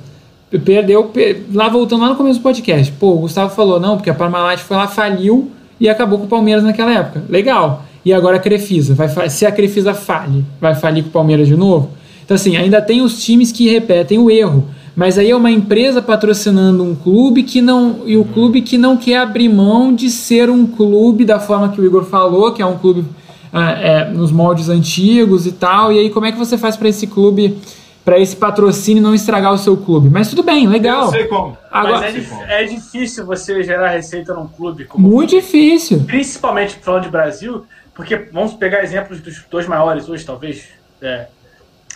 [0.64, 2.92] Perdeu, per- lá voltando lá no começo do podcast.
[2.92, 6.28] Pô, o Gustavo falou, não, porque a Parmalat foi lá, faliu e acabou com o
[6.28, 7.22] Palmeiras naquela época.
[7.28, 7.84] Legal.
[8.04, 8.94] E agora a Crefisa.
[8.94, 11.90] Vai, se a Crefisa falhe, vai falir com o Palmeiras de novo?
[12.24, 14.64] Então, assim, ainda tem os times que repetem o erro.
[14.96, 18.00] Mas aí é uma empresa patrocinando um clube que não.
[18.06, 21.80] E o clube que não quer abrir mão de ser um clube da forma que
[21.80, 23.04] o Igor falou, que é um clube
[23.52, 25.92] é, nos moldes antigos e tal.
[25.92, 27.58] E aí, como é que você faz para esse clube,
[28.04, 30.08] para esse patrocínio não estragar o seu clube?
[30.10, 31.04] Mas tudo bem, Eu legal.
[31.06, 31.56] não sei como.
[31.70, 36.04] Agora, Mas é, dif- é difícil você gerar receita num clube como muito difícil.
[36.06, 40.64] principalmente falando de Brasil, porque vamos pegar exemplos dos dois maiores hoje, talvez,
[41.02, 41.26] é,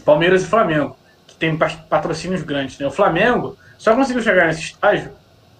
[0.04, 2.78] Palmeiras e Flamengo, que tem pa- patrocínios grandes.
[2.78, 2.86] Né?
[2.86, 5.10] O Flamengo só conseguiu chegar nesse estágio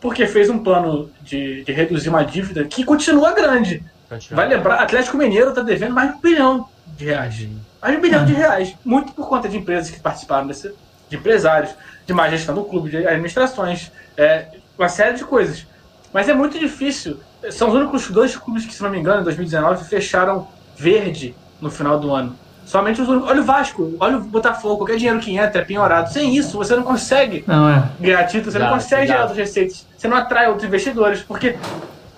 [0.01, 3.83] porque fez um plano de, de reduzir uma dívida que continua grande.
[4.31, 7.49] Vai lembrar, Atlético Mineiro está devendo mais de um bilhão de reais.
[7.81, 8.75] Mais de um bilhão de reais.
[8.85, 10.73] Muito por conta de empresas que participaram desse,
[11.09, 11.75] de empresários,
[12.07, 14.47] de má gestão do clube, de administrações, é,
[14.79, 15.67] uma série de coisas.
[16.13, 17.19] Mas é muito difícil.
[17.51, 20.47] São os únicos dois clubes que, se não me engano, em 2019 fecharam
[20.77, 22.37] verde no final do ano.
[22.65, 23.29] Somente os únicos.
[23.29, 26.13] Olha o Vasco, olha o Botafogo, qualquer dinheiro que entra é penhorado.
[26.13, 27.83] Sem isso, você não consegue Não é.
[28.01, 31.57] ganhar título, você não Exato, consegue gerar outras receitas, você não atrai outros investidores, porque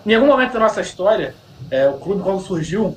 [0.04, 1.34] em algum momento da nossa história,
[1.70, 2.96] é, o clube quando surgiu,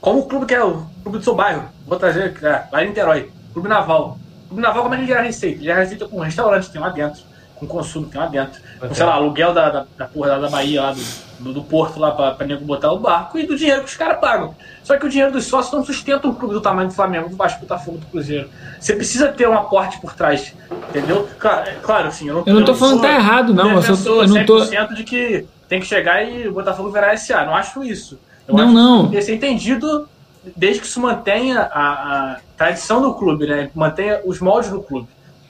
[0.00, 2.88] como o clube que é o clube do seu bairro, vou trazer é, lá em
[2.88, 4.18] Niterói, Clube Naval.
[4.44, 5.56] O Clube Naval, como é que ele gera receita?
[5.56, 7.22] Ele gera receita com restaurante que tem lá dentro,
[7.56, 10.48] com consumo que tem lá dentro, com, sei lá, aluguel da, da, da porra da
[10.50, 11.00] Bahia, lá do,
[11.38, 13.96] do, do porto lá pra, pra nego botar o barco e do dinheiro que os
[13.96, 14.54] caras pagam.
[14.82, 17.36] Só que o dinheiro dos sócios não sustenta um clube do tamanho do Flamengo, do
[17.36, 18.48] Vasco, do Botafogo, do Cruzeiro.
[18.80, 20.52] Você precisa ter um aporte por trás,
[20.88, 21.28] entendeu?
[21.38, 23.70] Claro, é- claro assim, eu não, Eu não tô falando sou que tá errado, não.
[23.70, 24.58] Eu, defensor eu não tô.
[24.58, 27.46] 100% de que tem que chegar e o Botafogo virar SA.
[27.46, 28.18] Não acho isso.
[28.46, 29.02] Eu Não, acho não.
[29.06, 30.06] que tem que ser entendido
[30.54, 33.70] desde que isso mantenha a, a tradição do clube, né?
[33.74, 35.08] Mantenha os moldes do clube.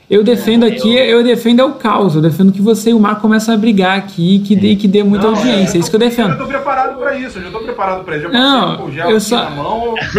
[0.08, 2.14] Eu defendo aqui, eu defendo é o caos.
[2.14, 4.86] Eu defendo que você e o Mar começam a brigar aqui e que dê, que
[4.86, 5.76] dê muita Não, audiência.
[5.76, 6.38] É isso que eu Eu defendo.
[6.38, 8.22] tô preparado pra isso, eu já tô preparado pra isso.
[8.24, 9.86] Já Não, passei com o gel eu só- na mão.
[9.88, 9.94] Eu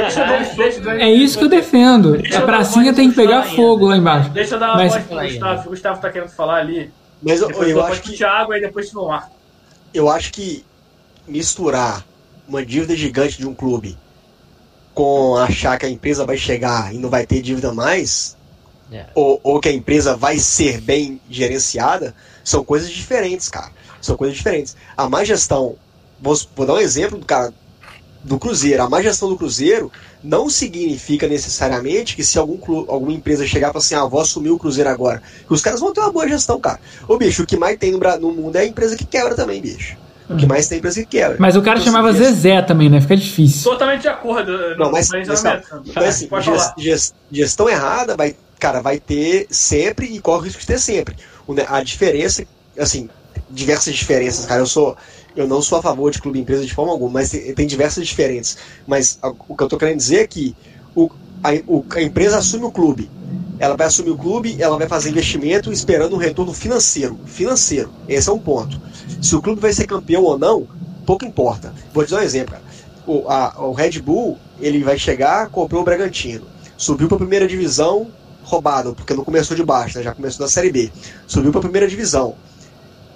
[0.58, 2.18] Deixa- É isso que eu defendo.
[2.18, 4.30] Deixa A eu pracinha tem que pegar discussão fogo lá embaixo.
[4.32, 5.62] Deixa eu dar uma Mas- voz pro Gustavo.
[5.68, 6.92] O Gustavo tá querendo falar ali.
[7.22, 9.30] Mas eu, Depois eu depois acho que Thiago e depois pro Mar.
[9.93, 10.65] Eu acho que
[11.27, 12.06] misturar
[12.47, 13.97] uma dívida gigante de um clube
[14.93, 18.36] com achar que a empresa vai chegar e não vai ter dívida mais,
[18.91, 19.08] É.
[19.15, 23.71] ou, ou que a empresa vai ser bem gerenciada, são coisas diferentes, cara.
[24.01, 24.75] São coisas diferentes.
[24.95, 25.77] A má gestão,
[26.21, 27.53] vou, vou dar um exemplo do cara
[28.23, 28.81] do Cruzeiro.
[28.83, 29.91] A má gestão do Cruzeiro
[30.23, 34.21] não significa necessariamente que se algum clu- alguma empresa chegar e falar assim, ah, vou
[34.21, 36.79] assumir o Cruzeiro agora, que os caras vão ter uma boa gestão, cara.
[37.07, 39.62] Ô, bicho, o que mais tem no, no mundo é a empresa que quebra também,
[39.62, 39.97] bicho.
[40.29, 41.36] O que mais tem é a empresa que quebra.
[41.38, 43.01] Mas o cara Então, chamava assim, Zezé também, né?
[43.01, 43.69] Fica difícil.
[43.69, 44.51] Totalmente de acordo.
[44.77, 45.27] Não, mas- mas.
[45.86, 46.75] Então, assim, Pode ges- falar.
[46.77, 51.15] ges- gestão errada, vai, cara, vai ter sempre e corre o risco de ter sempre.
[51.67, 52.45] A diferença,
[52.79, 53.09] assim,
[53.49, 54.62] diversas diferenças, cara.
[54.62, 54.95] Eu sou,
[55.36, 58.58] eu não sou a favor de clube empresa de forma alguma, mas tem, diversas diferenças.
[58.86, 59.17] Mas
[59.48, 60.56] o que eu tô querendo dizer é que
[60.96, 61.10] o,
[61.43, 63.10] a, o- a empresa assume o clube.
[63.60, 67.17] Ela vai assumir o clube, ela vai fazer investimento esperando um retorno financeiro.
[67.26, 67.91] Financeiro.
[68.08, 68.80] Esse é um ponto.
[69.22, 70.67] Se o clube vai ser campeão ou não,
[71.06, 71.74] pouco importa.
[71.93, 72.56] Vou te dar um exemplo.
[73.06, 76.46] O, a- o Red Bull, ele vai chegar, comprou o Bragantino.
[76.78, 78.08] Subiu para a primeira divisão,
[78.43, 80.04] roubado, porque não começou de baixo, né?
[80.04, 80.91] já começou da Série B.
[81.28, 82.36] Subiu para a primeira divisão.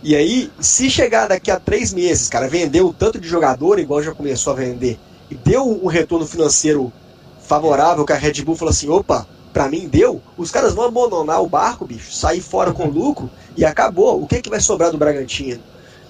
[0.04, 4.02] E aí, se chegar daqui a três meses, cara, vendeu um tanto de jogador, igual
[4.04, 6.94] já começou a vender, e deu um retorno financeiro
[7.42, 11.42] favorável, que a Red Bull falou assim, opa, pra mim deu, os caras vão abandonar
[11.42, 14.22] o barco, bicho, sair fora com lucro e acabou.
[14.22, 15.64] O que, que vai sobrar do Bragantino?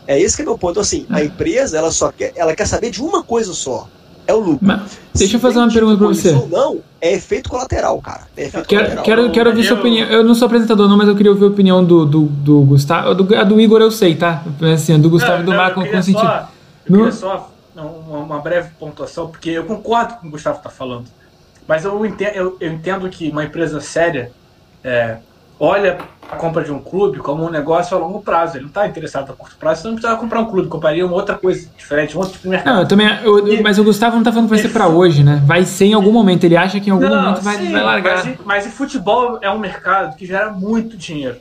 [0.06, 0.72] É esse que é meu ponto.
[0.72, 3.88] Então, assim, a empresa, ela só quer, ela quer saber de uma coisa só.
[4.28, 4.60] É o lucro.
[4.62, 6.32] Mas, deixa eu fazer uma pergunta pra você.
[6.52, 8.22] Não, é efeito colateral, cara.
[8.36, 9.04] É efeito Quero, colateral.
[9.06, 10.08] quero, quero ouvir sua eu- opinião.
[10.10, 13.10] Eu não sou apresentador, não, mas eu queria ouvir a opinião do, do, do Gustavo.
[13.10, 14.44] A do, a do Igor eu sei, tá?
[14.74, 16.20] Assim, a do Gustavo e do Não, não, Marco eu com sentido.
[16.20, 16.50] só,
[16.86, 20.32] eu No- queria só uma, uma breve pontuação, porque eu concordo com o que o
[20.32, 21.06] Gustavo está falando.
[21.68, 24.32] Mas eu entendo, eu, eu entendo que uma empresa séria
[24.84, 25.18] é,
[25.60, 25.98] olha
[26.30, 28.58] a compra de um clube como um negócio a longo prazo.
[28.58, 31.16] Ele não está interessado a curto prazo, você não precisa comprar um clube, compraria uma
[31.16, 32.74] outra coisa diferente, um outro tipo de mercado.
[32.74, 33.08] Não, eu também.
[33.24, 35.42] eu- eu- mas o Gustavo não tá falando que vai ser pra hoje, né?
[35.46, 36.44] Vai ser em algum momento.
[36.44, 38.26] Ele acha que em algum Não, momento vai, sim, vai largar.
[38.26, 41.38] Mas, mas e futebol é um mercado que gera muito dinheiro.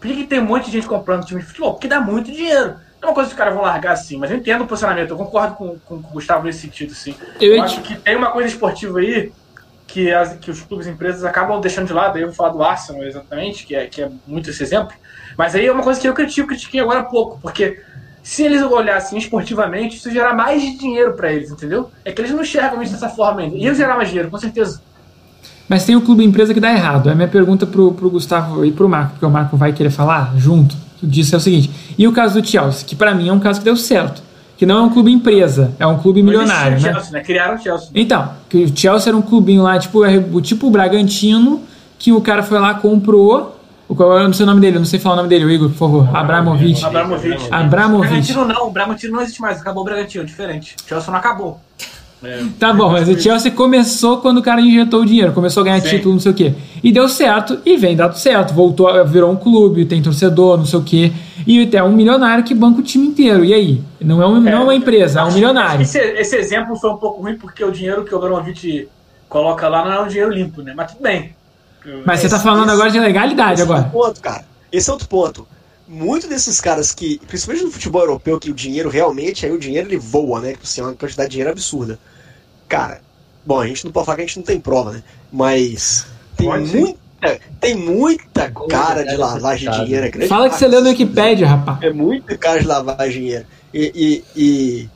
[0.00, 1.72] Por que, tem um monte de gente comprando time de futebol?
[1.74, 2.74] Porque dá muito dinheiro.
[3.00, 5.16] É uma coisa que os caras vão largar assim, mas eu entendo o posicionamento, eu
[5.16, 7.14] concordo com, com, com o Gustavo nesse sentido, sim.
[7.40, 9.32] Eu Eu, acho que tem uma coisa esportiva aí
[9.92, 12.48] que, as, que os clubes e empresas acabam deixando de lado, aí eu vou falar
[12.48, 14.96] do Arsenal exatamente, que é, que é muito esse exemplo,
[15.36, 17.78] mas aí é uma coisa que eu critico, critiquei agora há pouco, porque
[18.22, 21.90] se eles olhassem esportivamente, isso gerar mais dinheiro pra eles, entendeu?
[22.06, 23.56] É que eles não enxergam isso dessa forma ainda.
[23.56, 24.80] Ia gerar mais dinheiro, com certeza.
[25.68, 27.10] Mas tem o clube empresa que dá errado.
[27.10, 30.32] A minha pergunta pro, pro Gustavo e pro Marco, porque o Marco vai querer falar
[30.36, 31.68] junto disso é o seguinte.
[31.98, 34.22] E o caso do Chelsea, que pra mim é um caso que deu certo.
[34.62, 36.92] Que não é um clube empresa, é um clube milionário, né?
[36.92, 37.20] Chelsea, né?
[37.20, 37.88] Criaram o Chelsea.
[37.92, 41.64] Então, que o Chelsea era um clubinho lá, tipo, é, o tipo o Bragantino,
[41.98, 43.60] que o cara foi lá, comprou.
[43.88, 45.76] Qual sei o nome dele, eu não sei falar o nome dele, o Igor, por
[45.76, 46.16] favor.
[46.16, 46.84] Abramovich.
[46.84, 47.48] Abramovich.
[47.50, 48.08] Abramovich.
[48.08, 50.76] Bragantino não, o Bragantino não existe mais, acabou o Bragantino, diferente.
[50.84, 51.60] O Chelsea não acabou.
[52.24, 55.64] É, Tá bom, mas o Chelsea começou quando o cara injetou o dinheiro, começou a
[55.64, 55.88] ganhar Sim.
[55.88, 56.54] título, não sei o quê.
[56.82, 58.54] E deu certo, e vem dado certo.
[58.54, 61.12] Voltou, virou um clube, tem torcedor, não sei o quê.
[61.46, 63.44] E é um milionário que banca o time inteiro.
[63.44, 63.82] E aí?
[64.00, 65.82] Não é, um, não é uma empresa, é um milionário.
[65.82, 68.88] Esse, esse exemplo foi um pouco ruim porque o dinheiro que o Abramovich
[69.28, 70.72] coloca lá não é um dinheiro limpo, né?
[70.76, 71.34] Mas tudo bem.
[72.06, 73.80] Mas você tá Esse- falando esse- agora de legalidade Esse é agora.
[73.80, 74.44] outro ponto, cara.
[74.70, 75.48] Esse é outro ponto.
[75.88, 79.88] Muitos desses caras que, principalmente no futebol europeu, que o dinheiro realmente, aí o dinheiro
[79.88, 80.52] ele voa, né?
[80.52, 81.98] Tipo assim, é uma quantidade de dinheiro absurda.
[82.72, 83.02] Cara,
[83.44, 85.02] bom, a gente não pode falar que a gente não tem prova, né?
[85.30, 86.06] Mas
[86.38, 90.06] tem Pode muita, tem muita cara de lavagem de dinheiro.
[90.06, 91.82] É grande Fala que você leu no Wikipedia, rapaz.
[91.82, 93.46] É muita cara de lavagem de dinheiro.
[93.74, 94.24] E.
[94.34, 94.88] e, e-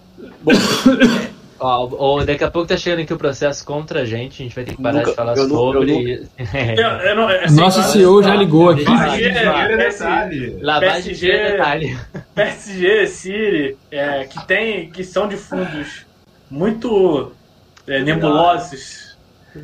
[0.43, 0.53] bom,
[1.59, 4.55] Ó, ó, daqui a pouco tá chegando aqui o processo contra a gente, a gente
[4.55, 6.29] vai ter que parar Nunca- de falar eu sobre.
[6.77, 8.85] Eu, é, Nosso CEO já ligou aqui.
[8.85, 10.59] PSG, é PSG, detalhe.
[10.61, 11.99] Lavagem de dinheiro, detalhe.
[12.35, 16.05] PSG, City, é, que tem, que são de fundos
[16.51, 17.33] muito
[17.89, 19.07] é, nebulosos.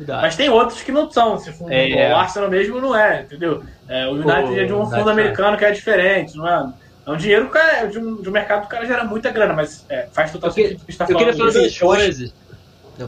[0.07, 1.37] Mas tem outros que não são.
[1.37, 2.11] Se for, É.
[2.11, 3.63] O Arsenal mesmo não é, entendeu?
[3.87, 6.73] É, o United O é de um fundo americano que é diferente, não é?
[7.05, 9.29] É um dinheiro que é de um, de um mercado que o cara gera muita
[9.29, 11.19] grana, mas é, faz total Eu que- sentido o que está Eu falando.
[11.25, 12.33] queria falar duas eu coisas.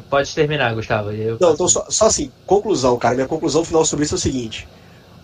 [0.09, 1.11] Pode terminar, Gustavo.
[1.11, 3.15] eu Não, então só, só assim, conclusão, cara.
[3.15, 4.67] Minha conclusão final sobre isso é o seguinte: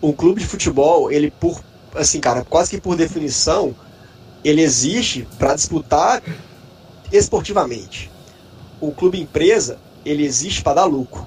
[0.02, 1.60] um clube de futebol, ele por
[1.94, 3.74] assim, cara, quase que por definição,
[4.42, 6.22] ele existe para disputar
[7.12, 8.10] esportivamente.
[8.82, 11.24] O clube empresa, ele existe para dar lucro.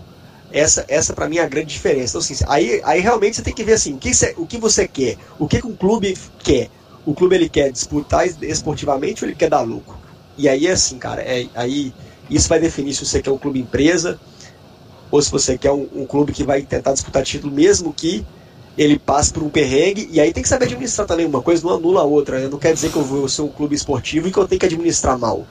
[0.52, 2.18] Essa, essa para mim é a grande diferença.
[2.18, 4.58] Então, assim, aí, aí realmente você tem que ver assim, o que, você, o que
[4.58, 6.70] você quer, o que, que um clube quer.
[7.06, 9.98] O clube ele quer disputar esportivamente ou ele quer dar lucro?
[10.38, 11.94] E aí é assim, cara, é, aí
[12.30, 14.20] isso vai definir se você quer um clube empresa
[15.10, 18.26] ou se você quer um, um clube que vai tentar disputar título, mesmo que
[18.78, 20.10] ele passe por um perrengue.
[20.12, 21.26] E aí tem que saber administrar também.
[21.26, 22.38] Uma coisa não anula a outra.
[22.38, 22.50] né?
[22.50, 24.66] Não quer dizer que eu vou ser um clube esportivo e que eu tenho que
[24.66, 25.48] administrar mal.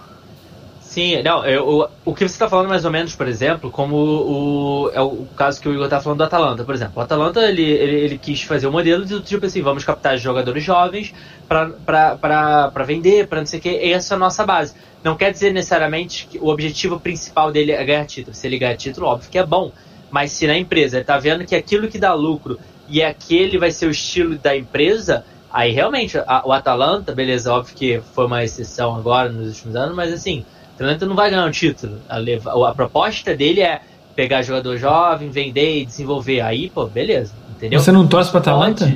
[0.94, 3.96] Sim, não, eu, o, o que você está falando mais ou menos, por exemplo, como
[3.96, 6.92] o, é o caso que o Igor tá falando do Atalanta, por exemplo.
[6.96, 10.62] O Atalanta, ele, ele, ele quis fazer o modelo de tipo assim, vamos captar jogadores
[10.62, 11.12] jovens
[11.48, 14.74] para vender, para não sei o que, essa é a nossa base.
[15.02, 18.34] Não quer dizer necessariamente que o objetivo principal dele é ganhar título.
[18.36, 19.72] Se ele ganhar título, óbvio que é bom.
[20.08, 23.72] Mas se na empresa ele tá vendo que aquilo que dá lucro e aquele vai
[23.72, 28.44] ser o estilo da empresa, aí realmente a- o Atalanta, beleza, óbvio que foi uma
[28.44, 31.98] exceção agora nos últimos anos, mas assim, o Atalanta não vai ganhar um título.
[32.08, 33.80] A, leva- a proposta dele é
[34.16, 36.40] pegar jogador jovem, vender e desenvolver.
[36.40, 37.80] Aí, pô, beleza, entendeu?
[37.80, 38.92] Você não torce pra Atalanta?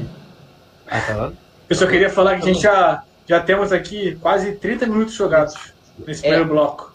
[0.86, 1.34] Atalanta?
[1.68, 5.54] Eu só queria falar que a gente já, já temos aqui quase 30 minutos jogados
[6.06, 6.28] nesse É.
[6.30, 6.87] primeiro bloco.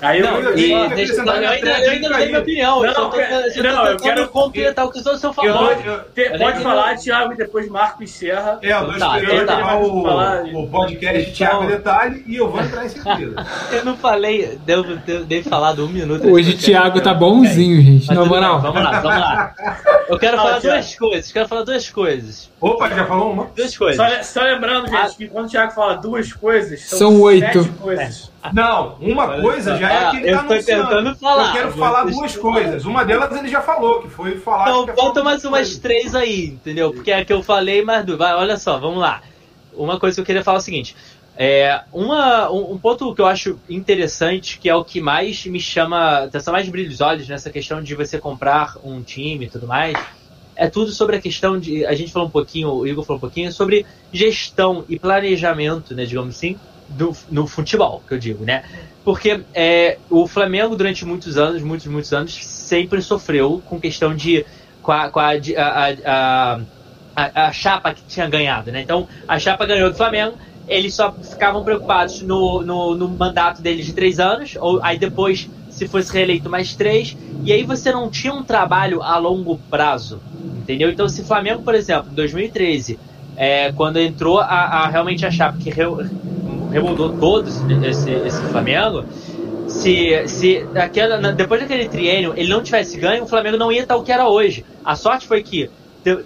[0.00, 2.76] Aí Não, eu, e- eu- deixa- eu- eu ainda eu ainda não dei minha opinião.
[2.84, 5.32] eu Não, só tô, eu- tô não, eu quero- completar o que o senhor eu,
[5.32, 5.72] falou.
[5.72, 8.60] eu- te- Eu pode falar, Thiago, e depois Marco encerra.
[8.62, 9.54] É, eu tô Tá, esperando então tá.
[9.62, 13.46] acabar o, Falar- o podcast Thiago Detalhe e eu vou entrar em seguida.
[13.72, 16.28] Eu não falei, devo ter devo falado um minuto.
[16.28, 18.12] Hoje o Thiago tá bonzinho, gente.
[18.14, 18.60] Na moral.
[18.60, 19.54] Vamos lá, vamos lá.
[20.08, 21.32] Eu quero Fala, falar duas coisas.
[21.32, 22.50] Quero falar duas coisas.
[22.60, 23.44] Opa, já falou uma?
[23.54, 24.26] Duas coisas.
[24.26, 25.10] Só, só lembrando, gente, Ah.
[25.16, 27.62] que quando o Thiago fala duas coisas, são, São oito.
[27.62, 28.32] sete coisas.
[28.52, 31.46] Não, uma coisa já é Ah, que ele eu tá tentando falar.
[31.48, 32.84] Eu quero falar duas coisas.
[32.84, 34.70] Uma delas ele já falou, que foi falar.
[34.70, 35.78] Então, bota falar mais umas coisas.
[35.78, 36.92] três aí, entendeu?
[36.92, 38.18] Porque é a que eu falei, mais duas.
[38.18, 39.22] Vai, olha só, vamos lá.
[39.74, 40.96] Uma coisa que eu queria falar é o seguinte.
[41.40, 45.60] É, uma, um, um ponto que eu acho interessante, que é o que mais me
[45.60, 49.64] chama atenção, mais brilha os olhos nessa questão de você comprar um time e tudo
[49.64, 49.96] mais,
[50.58, 51.86] é tudo sobre a questão de.
[51.86, 56.04] A gente falou um pouquinho, o Igor falou um pouquinho, sobre gestão e planejamento, né,
[56.04, 58.64] digamos assim, do, no futebol, que eu digo, né?
[59.04, 64.44] Porque é, o Flamengo, durante muitos anos, muitos, muitos anos, sempre sofreu com questão de.
[64.82, 65.30] com a, com a,
[66.04, 66.60] a,
[67.14, 68.82] a, a chapa que tinha ganhado, né?
[68.82, 73.86] Então, a chapa ganhou do Flamengo, eles só ficavam preocupados no, no, no mandato deles
[73.86, 78.10] de três anos, ou aí depois, se fosse reeleito, mais três, e aí você não
[78.10, 80.20] tinha um trabalho a longo prazo,
[80.68, 80.90] entendeu?
[80.90, 82.98] Então, se o Flamengo, por exemplo, em 2013,
[83.36, 85.84] é, quando entrou a, a- realmente a chapa que re,
[86.70, 89.04] remoldou todo esse, esse, Flamengo,
[89.66, 93.96] se, se aquela, depois daquele triênio ele não tivesse ganho, o Flamengo não ia estar
[93.96, 94.64] o que era hoje.
[94.84, 95.70] A sorte foi que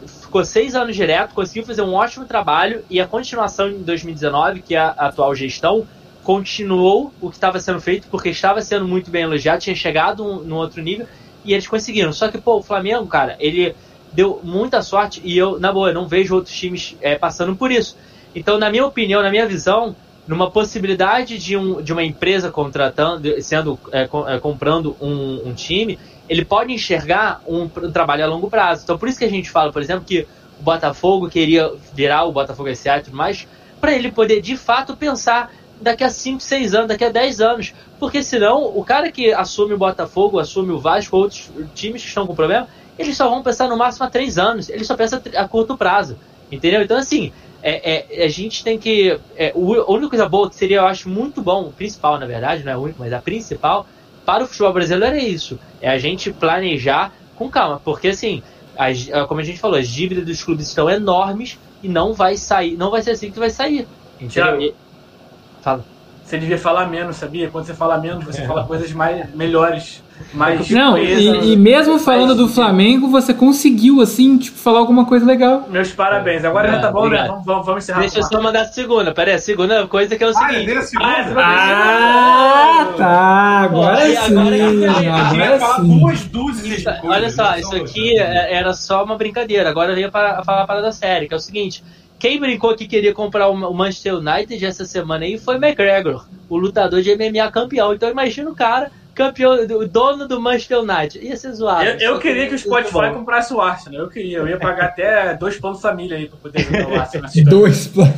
[0.07, 4.75] ficou seis anos direto, conseguiu fazer um ótimo trabalho e a continuação em 2019, que
[4.75, 5.87] é a atual gestão,
[6.23, 10.41] continuou o que estava sendo feito, porque estava sendo muito bem elogiado, tinha chegado um,
[10.43, 11.07] num outro nível
[11.45, 12.13] e eles conseguiram.
[12.13, 13.75] Só que, pô, o Flamengo, cara, ele
[14.13, 17.97] deu muita sorte e eu, na boa, não vejo outros times é, passando por isso.
[18.35, 19.95] Então, na minha opinião, na minha visão,
[20.27, 25.99] numa possibilidade de, um, de uma empresa contratando, sendo é, é, comprando um, um time,
[26.29, 28.83] ele pode enxergar um, um trabalho a longo prazo.
[28.85, 30.27] Então, por isso que a gente fala, por exemplo, que
[30.61, 33.47] o Botafogo queria virar o Botafogo SA e tudo mais,
[33.81, 37.75] para ele poder de fato pensar daqui a 5, 6 anos, daqui a 10 anos.
[37.99, 42.27] Porque senão, o cara que assume o Botafogo, assume o Vasco, outros times que estão
[42.27, 44.69] com problema, eles só vão pensar no máximo a 3 anos.
[44.69, 46.19] Eles só pensam a curto prazo.
[46.51, 46.83] Entendeu?
[46.83, 49.19] Então, assim, é, é, a gente tem que.
[49.35, 52.27] É, o- a única coisa boa que seria, eu acho, muito bom, o principal, na
[52.27, 53.87] verdade, não é o único, mas a principal,
[54.25, 55.59] para o futebol brasileiro é isso.
[55.81, 57.81] É a gente planejar com calma.
[57.81, 58.43] Porque, assim,
[58.77, 62.77] as- como a gente falou, as dívidas dos clubes estão enormes e não vai sair,
[62.77, 63.89] não vai ser assim que vai sair.
[64.21, 64.29] Entendeu?
[64.29, 64.63] Thiago.
[64.63, 64.75] E-
[65.63, 65.92] Fala.
[66.33, 67.51] Você devia falar menos, sabia?
[67.51, 72.35] Quando você fala menos, você fala coisas mais melhores, mais Não, e, e mesmo falando
[72.35, 75.67] do Flamengo, você conseguiu, assim, tipo, falar alguma coisa legal.
[75.69, 76.43] Meus parabéns.
[76.43, 77.07] Agora já tá bom, né?
[77.09, 77.29] Obrigado.
[77.29, 78.01] Vamos, vamos, vamos encerrar.
[78.01, 79.13] Deixa eu só mandar a segunda.
[79.13, 80.83] Pera aí, a segunda coisa que é o Ah, seguinte.
[80.87, 81.07] segunda?
[81.07, 83.61] Ah, você vai- Ah, tá.
[83.65, 84.39] Agora Pô, e sim.
[84.39, 85.99] agora- Eu Agora falar sim.
[86.01, 89.69] duas dúzias olha só, não isso aqui é- era só uma brincadeira.
[89.69, 91.85] Agora eu ia para, falar a parada séria, que é o seguinte.
[92.23, 97.03] Quem brincou que queria comprar o Manchester United essa semana aí foi McGregor, o lutador
[97.03, 97.93] de MMA campeão.
[97.93, 101.19] Então imagina o cara, campeão, o dono do Manchester United.
[101.19, 101.85] Ia ser zoado.
[101.85, 104.03] Eu, eu Só queria que o Spotify comprasse o Arsenal.
[104.03, 104.39] Eu queria.
[104.39, 107.29] Eu ia pagar até dois planos família aí pra poder jogar o Arsenal.
[107.45, 108.15] Dois planos.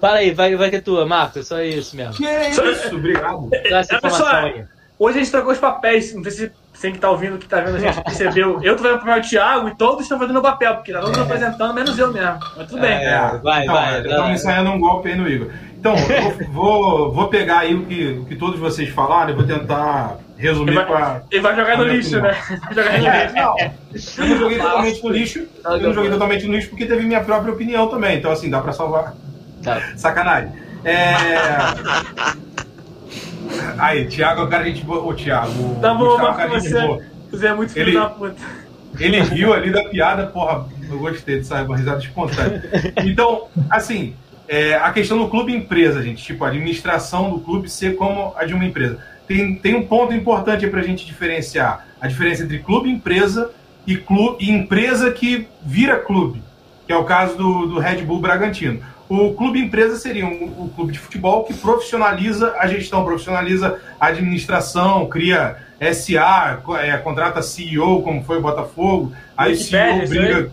[0.00, 1.46] Fala aí, vai, vai que é tua, Marcos.
[1.46, 2.14] Só isso mesmo.
[2.14, 3.48] Que é isso, obrigado.
[3.48, 4.64] Dá essa É, informação pessoal, aí.
[4.98, 6.12] Hoje a gente trocou os papéis.
[6.12, 8.60] Não sei se você que tá ouvindo, que tá vendo a gente percebeu.
[8.62, 11.00] Eu tô fazendo o papel do Thiago e todos estão fazendo o papel, porque tá
[11.00, 12.38] todo mundo apresentando, menos eu mesmo.
[12.56, 12.92] Mas tudo bem.
[12.92, 13.40] É.
[13.42, 14.32] vai, então, vai, é, Estamos vai.
[14.34, 15.50] ensaiando um golpe aí no Igor.
[15.76, 19.44] Então, eu vou, vou, pegar aí o que, o que todos vocês falaram e vou
[19.44, 21.20] tentar Ele resumir vai, com a.
[21.32, 22.36] ele vai jogar no lixo, né?
[22.48, 24.16] Vai jogar no É, lixo.
[24.16, 25.48] não, eu não joguei totalmente no lixo.
[25.68, 28.18] Eu não joguei totalmente no lixo porque teve minha própria opinião também.
[28.18, 29.14] Então, assim, dá pra salvar.
[29.64, 29.82] Tá.
[29.96, 30.52] Sacanagem.
[30.84, 31.26] É.
[33.78, 35.02] Aí, Thiago é o cara gente boa.
[35.04, 35.78] Ô, Thiago.
[35.80, 37.02] Tá bom, Gustavo cara você, boa.
[37.30, 38.36] você é muito filho Ele- da puta.
[38.98, 42.62] Ele riu ali da piada, porra, eu gostei dessa risada espontânea.
[43.04, 44.14] Então, assim,
[44.48, 48.44] é, a questão do clube empresa, gente, tipo, a administração do clube ser como a
[48.44, 48.98] de uma empresa.
[49.28, 51.86] Tem, tem um ponto importante aí pra gente diferenciar.
[52.00, 53.50] A diferença entre clube empresa
[53.86, 56.42] e, clube, e empresa que vira clube,
[56.86, 58.80] que é o caso do, do Red Bull Bragantino.
[59.08, 64.08] O clube empresa seria um, um clube de futebol que profissionaliza a gestão, profissionaliza a
[64.08, 65.56] administração, cria
[65.92, 70.50] SA, é, contrata CEO, como foi o Botafogo, aí o CEO isso briga.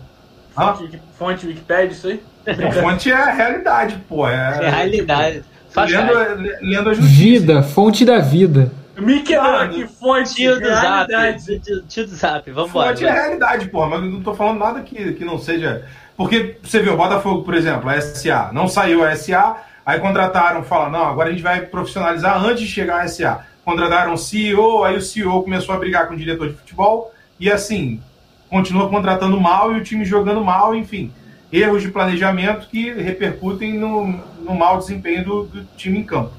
[0.56, 0.74] Hã?
[0.74, 2.22] Fonte, fonte Wikipedia, isso aí?
[2.46, 4.26] A fonte é a realidade, pô.
[4.26, 5.44] É, É realidade.
[5.68, 6.42] Faz Lendo, parte.
[6.62, 7.18] lendo as notícias.
[7.18, 8.72] Vida, fonte da vida.
[8.96, 10.34] Me quebrou Mano, aqui, fonte.
[10.36, 11.10] Tio do Zap.
[11.10, 11.60] realidade.
[11.60, 12.88] Tio, tio do Zap, vambora.
[12.88, 15.84] Fonte é a realidade, porra, mas eu não tô falando nada que, que não seja.
[16.16, 20.64] Porque você vê o Botafogo, por exemplo, a SA, não saiu a SA, aí contrataram,
[20.64, 23.44] fala, não, agora a gente vai profissionalizar antes de chegar a SA.
[23.64, 27.50] contrataram um CEO, aí o CEO começou a brigar com o diretor de futebol, e
[27.50, 28.00] assim,
[28.48, 31.12] continua contratando mal e o time jogando mal, enfim.
[31.52, 34.06] Erros de planejamento que repercutem no,
[34.40, 36.32] no mau desempenho do, do time em campo.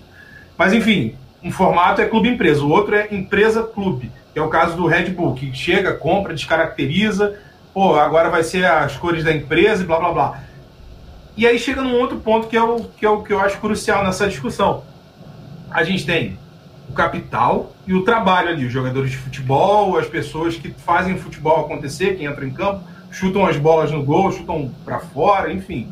[0.57, 4.87] Mas enfim, um formato é clube-empresa, o outro é empresa-clube, que é o caso do
[4.87, 7.39] Red Bull, que chega, compra, descaracteriza,
[7.77, 10.39] pô, agora vai ser as cores da empresa e blá blá blá.
[11.37, 13.59] E aí chega num outro ponto que é o que, é o, que eu acho
[13.59, 14.83] crucial nessa discussão.
[15.69, 16.39] A gente tem
[16.89, 21.19] o capital e o trabalho ali, os jogadores de futebol, as pessoas que fazem o
[21.19, 25.87] futebol acontecer, que entram em campo, chutam as bolas no gol, chutam para fora, enfim.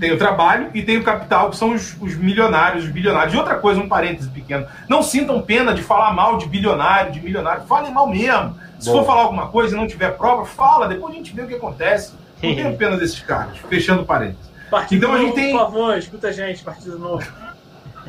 [0.00, 3.34] Tem o trabalho e tem o capital, que são os, os, milionários, os bilionários.
[3.34, 4.66] E outra coisa, um parêntese pequeno.
[4.88, 7.62] Não sintam pena de falar mal de bilionário, de milionário.
[7.68, 8.56] Falem mal mesmo.
[8.78, 8.98] Se Bom.
[8.98, 11.54] for falar alguma coisa e não tiver prova, fala, depois a gente vê o que
[11.54, 12.12] acontece.
[12.42, 13.58] Não tenho pena desses caras.
[13.68, 14.48] Fechando parênteses.
[14.70, 15.52] Partido então a gente tem.
[15.52, 17.26] Por favor, escuta a gente, partido novo.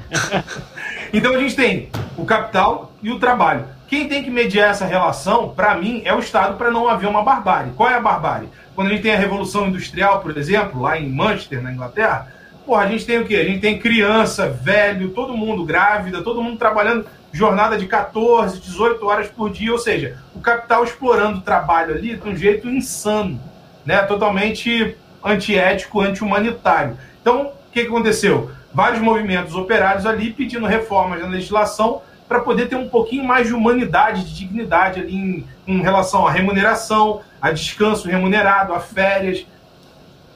[1.12, 3.66] então a gente tem o capital e o trabalho.
[3.88, 7.24] Quem tem que mediar essa relação, para mim, é o Estado para não haver uma
[7.24, 7.72] barbárie.
[7.76, 8.50] Qual é a barbárie?
[8.76, 12.32] Quando a gente tem a Revolução Industrial, por exemplo, lá em Manchester, na Inglaterra,
[12.66, 13.38] porra, a gente tem o quê?
[13.38, 19.06] A gente tem criança, velho, todo mundo grávida, todo mundo trabalhando jornada de 14, 18
[19.06, 23.40] horas por dia, ou seja, o capital explorando o trabalho ali de um jeito insano,
[23.86, 24.02] né?
[24.04, 26.98] totalmente antiético, anti-humanitário.
[27.22, 28.52] Então, o que, aconteceu?
[28.74, 33.54] Vários movimentos operários ali pedindo reformas na legislação para poder ter um pouquinho mais de
[33.54, 39.46] humanidade, de dignidade ali em, em relação à remuneração, a descanso remunerado, a férias.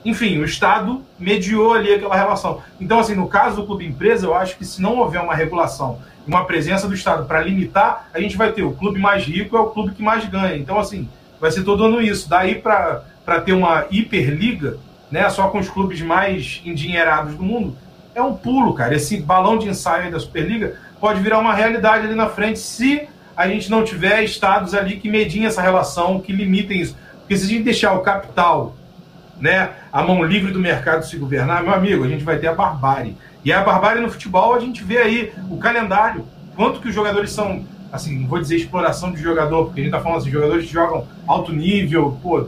[0.05, 2.61] Enfim, o Estado mediou ali aquela relação.
[2.79, 5.99] Então, assim, no caso do clube empresa, eu acho que se não houver uma regulação
[6.25, 9.59] uma presença do Estado para limitar, a gente vai ter o clube mais rico é
[9.59, 10.55] o clube que mais ganha.
[10.55, 11.07] Então, assim,
[11.39, 12.29] vai ser todo ano isso.
[12.29, 14.77] Daí para ter uma hiperliga,
[15.11, 17.75] né, só com os clubes mais endinheirados do mundo,
[18.15, 18.95] é um pulo, cara.
[18.95, 23.47] Esse balão de ensaio da Superliga pode virar uma realidade ali na frente se a
[23.47, 26.95] gente não tiver estados ali que medem essa relação, que limitem isso.
[27.19, 28.75] Porque se a gente deixar o capital,
[29.39, 32.53] né, a mão livre do mercado se governar, meu amigo, a gente vai ter a
[32.53, 33.17] barbárie.
[33.43, 36.25] E a barbárie no futebol, a gente vê aí o calendário,
[36.55, 39.93] quanto que os jogadores são, assim, não vou dizer exploração de jogador, porque a gente
[39.93, 42.47] está falando assim, jogadores que jogam alto nível, pô,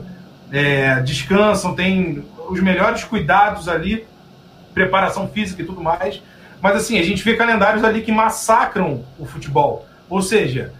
[0.50, 4.06] é, descansam, têm os melhores cuidados ali,
[4.72, 6.22] preparação física e tudo mais,
[6.60, 9.86] mas assim, a gente vê calendários ali que massacram o futebol.
[10.08, 10.72] Ou seja,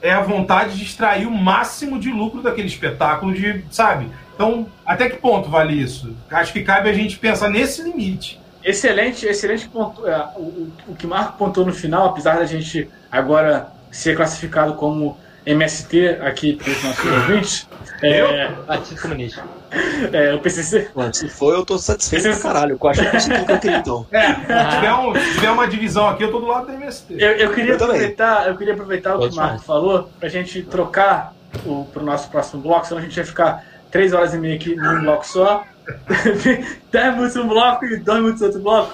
[0.00, 4.10] é a vontade de extrair o máximo de lucro daquele espetáculo, de, sabe?
[4.38, 6.14] Então, até que ponto vale isso?
[6.30, 8.40] Acho que cabe a gente pensar nesse limite.
[8.62, 10.06] Excelente, excelente ponto.
[10.06, 14.74] É, o, o, o que Marco pontou no final, apesar da gente agora ser classificado
[14.74, 17.68] como MST aqui para os nossos ouvintes.
[18.00, 18.46] É...
[18.64, 19.42] Partido Comunista.
[20.12, 20.88] É, o PCC.
[20.94, 22.40] Mano, se for, eu tô satisfeito PCC...
[22.40, 22.78] caralho.
[22.80, 24.06] Eu acho que eu que eu queria, então.
[24.12, 27.14] É, se tiver, um, se tiver uma divisão aqui, eu tô do lado do MST.
[27.18, 30.62] Eu, eu queria, eu aproveitar, eu queria aproveitar o que o Marco falou pra gente
[30.62, 31.34] trocar
[31.66, 34.74] o, pro nosso próximo bloco, senão a gente vai ficar três horas e meia aqui
[34.74, 35.64] num bloco só.
[36.92, 38.92] 10 minutos um bloco e dois minutos outro bloco.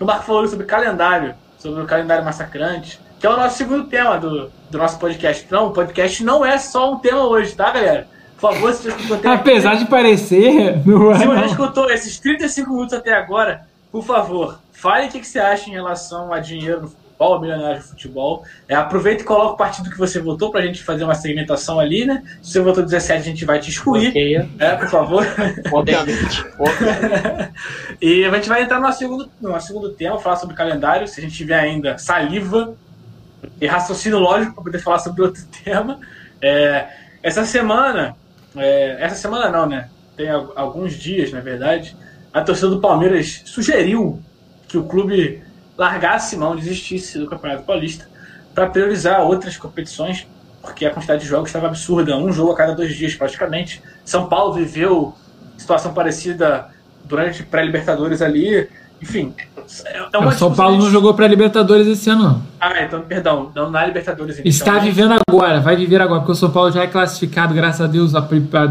[0.00, 4.18] O Marco falou sobre calendário, sobre o calendário massacrante que é o nosso segundo tema
[4.18, 5.44] do, do nosso podcast.
[5.46, 8.08] Então, o podcast não é só um tema hoje, tá, galera?
[8.36, 11.18] Por favor, se você escutou até Apesar aqui, de parecer, não é.
[11.20, 15.38] Se você escutou esses 35 minutos até agora, por favor, fale o que, que você
[15.38, 18.44] acha em relação a dinheiro futebol, milionário de futebol.
[18.68, 22.04] É, aproveita e coloca o partido que você votou pra gente fazer uma segmentação ali,
[22.04, 22.22] né?
[22.42, 24.08] Se você votou 17, a gente vai te excluir.
[24.08, 24.36] Okay.
[24.58, 25.26] É, por favor.
[25.72, 26.44] Obviamente.
[28.00, 31.06] e a gente vai entrar no segundo, no segundo tema, falar sobre calendário.
[31.06, 32.74] Se a gente tiver ainda saliva
[33.60, 36.00] e raciocínio lógico para poder falar sobre outro tema.
[36.40, 36.88] É,
[37.22, 38.16] essa semana,
[38.56, 39.88] é, essa semana não, né?
[40.16, 41.96] Tem alguns dias, na verdade,
[42.32, 44.20] a torcida do Palmeiras sugeriu
[44.68, 45.42] que o clube
[45.76, 48.08] largasse mão, desistisse do Campeonato Paulista
[48.54, 50.26] para priorizar outras competições,
[50.60, 53.82] porque a quantidade de jogos estava absurda, um jogo a cada dois dias praticamente.
[54.04, 55.14] São Paulo viveu
[55.56, 56.68] situação parecida
[57.04, 58.68] durante pré-Libertadores ali,
[59.00, 59.34] enfim,
[60.12, 62.42] é uma o São Paulo não jogou para Libertadores esse ano, não.
[62.60, 64.38] Ah, então, perdão, não na Libertadores.
[64.38, 67.80] Então, Está vivendo agora, vai viver agora, porque o São Paulo já é classificado, graças
[67.80, 68.12] a Deus,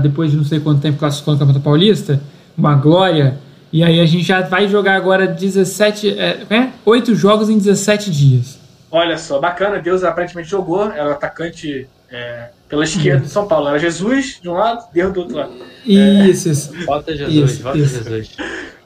[0.01, 2.21] depois de não sei quanto tempo classificou no Campeonato Paulista,
[2.57, 3.39] uma glória.
[3.71, 8.11] E aí a gente já vai jogar agora 17, é, é, 8 jogos em 17
[8.11, 8.59] dias.
[8.91, 13.69] Olha só, bacana, Deus aparentemente jogou, era o atacante é, pela esquerda do São Paulo.
[13.69, 15.53] Era Jesus de um lado, Deus do outro lado.
[15.85, 16.85] Isso, é, isso.
[16.85, 18.03] Volta Jesus, isso, volta isso.
[18.03, 18.35] Jesus.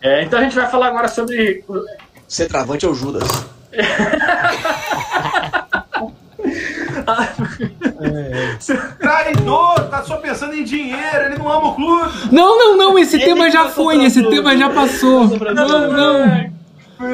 [0.01, 1.63] É, então a gente vai falar agora sobre.
[2.27, 3.27] Centravante é o Judas.
[8.99, 12.11] Traidor, tá só pensando em dinheiro, ele não ama o clube.
[12.31, 15.27] Não, não, não, esse ele tema já foi, esse tema já passou.
[15.27, 16.55] Não, não.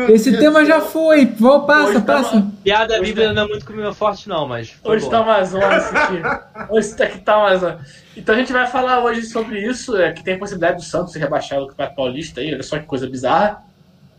[0.10, 1.26] Esse tema já foi.
[1.26, 2.48] Vou, passa, tá passa.
[2.64, 4.76] Piada Hoje bíblia tá- não é muito comigo forte, não, mas.
[4.84, 5.12] Hoje bom.
[5.12, 6.22] tá Amazônia isso aqui.
[6.70, 7.80] Hoje tá aqui tá Amazônia.
[8.16, 11.14] Então a gente vai falar hoje sobre isso, é, que tem a possibilidade do Santos
[11.14, 13.64] ser rebaixado do Campeonato Paulista aí, olha só que coisa bizarra.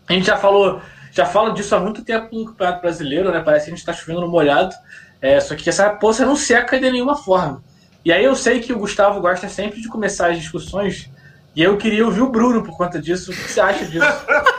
[0.09, 0.81] A gente já falou,
[1.13, 3.41] já fala disso há muito tempo no Campeonato Brasileiro, né?
[3.41, 4.75] Parece que a gente tá chovendo no molhado.
[5.23, 7.63] É, só que essa poça não seca de nenhuma forma.
[8.05, 11.09] E aí eu sei que o Gustavo gosta sempre de começar as discussões,
[11.55, 13.31] e eu queria ouvir o Bruno por conta disso.
[13.31, 14.07] O que você acha disso?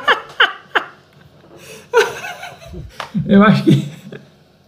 [3.28, 3.94] Eu acho que.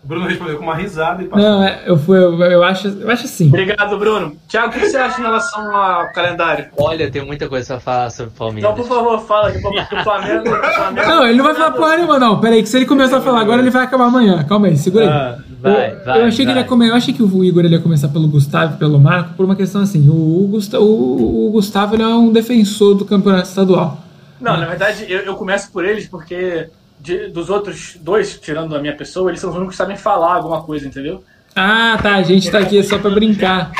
[0.03, 1.49] O Bruno respondeu com uma risada e passou.
[1.49, 3.47] Não, é, eu, fui, eu, eu acho, eu acho assim.
[3.47, 4.37] Obrigado, Bruno.
[4.47, 6.67] Thiago, o que você acha em relação ao calendário?
[6.77, 8.71] Olha, tem muita coisa pra falar sobre o Palmeiras.
[8.71, 10.47] Então, por favor, fala aqui, porque o Flamengo.
[10.47, 12.39] o Flamengo Não, ele não vai falar porra nenhuma, não.
[12.39, 14.43] Pera aí, que se ele começar a falar agora, ele vai acabar amanhã.
[14.43, 15.09] Calma aí, segura aí.
[15.09, 15.39] Ah,
[15.73, 16.63] vai, eu, vai, eu achei que ele vai.
[16.63, 19.33] ia comer, eu achei que o Igor ele ia começar pelo Gustavo e pelo Marco
[19.35, 20.07] por uma questão assim.
[20.09, 24.03] O, o, Gusta- o- o Gustavo ele é um defensor do campeonato estadual.
[24.39, 28.79] Não, na verdade, eu, eu começo por eles porque de- dos outros dois, tirando a
[28.79, 31.23] minha pessoa, eles são os únicos que sabem falar alguma coisa, entendeu?
[31.55, 32.15] Ah, tá.
[32.15, 33.71] A gente tá aqui só pra brincar.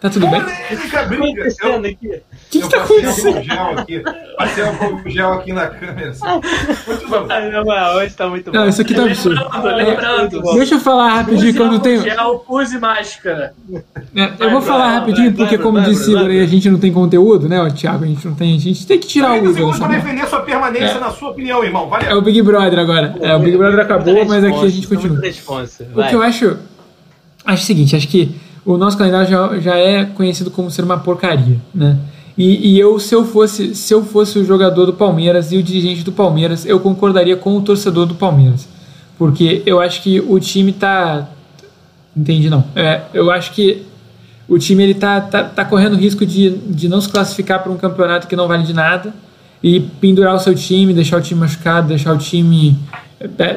[0.00, 0.40] Tá tudo bem?
[0.40, 1.24] O Polêmica, O que tá briga.
[1.24, 1.96] acontecendo Eu, aqui?
[2.50, 3.36] que, eu que tá passei acontecendo?
[3.36, 4.02] álcool gel aqui.
[4.36, 6.10] Passei álcool gel aqui na câmera.
[6.10, 6.26] assim.
[6.26, 8.58] Não, mas hoje tá muito bom.
[8.58, 9.40] Não, isso aqui tá absurdo.
[9.54, 10.42] Lembrando, lembrando.
[10.54, 12.02] Deixa eu falar rapidinho que eu não tenho.
[12.02, 13.54] Gel, use máscara.
[14.14, 17.60] É, eu vou falar rapidinho, porque como disse Igor a gente não tem conteúdo, né,
[17.60, 18.04] ó, Thiago?
[18.04, 18.54] A gente não tem.
[18.54, 21.86] A gente tem que tirar o Igor pra defender sua permanência na sua opinião, irmão.
[21.86, 22.18] É Valeu.
[22.18, 23.14] o Big Brother agora.
[23.20, 25.18] É, o Big Brother acabou, mas aqui a gente continua.
[25.18, 26.58] O que eu acho.
[27.44, 28.34] Acho o seguinte, acho que
[28.66, 31.96] o nosso calendário já, já é conhecido como ser uma porcaria, né?
[32.36, 35.62] E, e eu, se eu fosse, se eu fosse o jogador do Palmeiras e o
[35.62, 38.68] dirigente do Palmeiras, eu concordaria com o torcedor do Palmeiras.
[39.16, 41.28] Porque eu acho que o time tá.
[42.14, 42.64] Entendi não.
[42.74, 43.86] É, eu acho que
[44.48, 47.76] o time ele tá, tá, tá correndo risco de, de não se classificar para um
[47.76, 49.14] campeonato que não vale de nada
[49.62, 52.78] e pendurar o seu time, deixar o time machucado, deixar o time,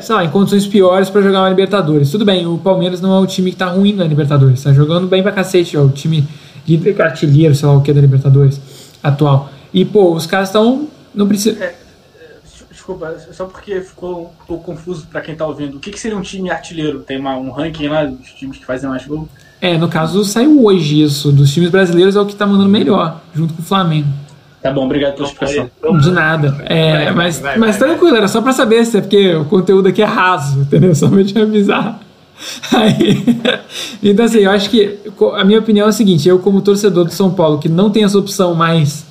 [0.01, 2.09] sei lá, em condições piores para jogar uma Libertadores.
[2.09, 5.07] Tudo bem, o Palmeiras não é o time que tá ruim na Libertadores, tá jogando
[5.07, 6.25] bem pra cacete, ó, o time
[6.65, 8.59] de artilheiro, sei lá o que da Libertadores
[9.03, 9.49] atual.
[9.73, 11.73] E pô, os caras estão não precisa
[12.71, 15.77] Desculpa, só porque ficou um pouco confuso pra quem tá ouvindo.
[15.77, 16.99] O que, que seria um time artilheiro?
[17.01, 19.27] Tem uma- um ranking lá dos times que fazem mais gol?
[19.61, 23.21] É, no caso saiu hoje isso, dos times brasileiros é o que tá mandando melhor,
[23.35, 24.07] junto com o Flamengo.
[24.61, 25.69] Tá bom, obrigado pela explicação.
[25.99, 26.57] De nada.
[26.65, 29.45] É, Vai, mas vai, mas vai, tranquilo, era só pra saber se é porque o
[29.45, 30.93] conteúdo aqui é raso, entendeu?
[30.95, 31.99] Só pra te avisar.
[32.73, 33.39] Aí,
[34.03, 34.97] então, assim, eu acho que
[35.35, 38.03] a minha opinião é a seguinte: eu, como torcedor do São Paulo, que não tem
[38.03, 39.05] essa opção mais,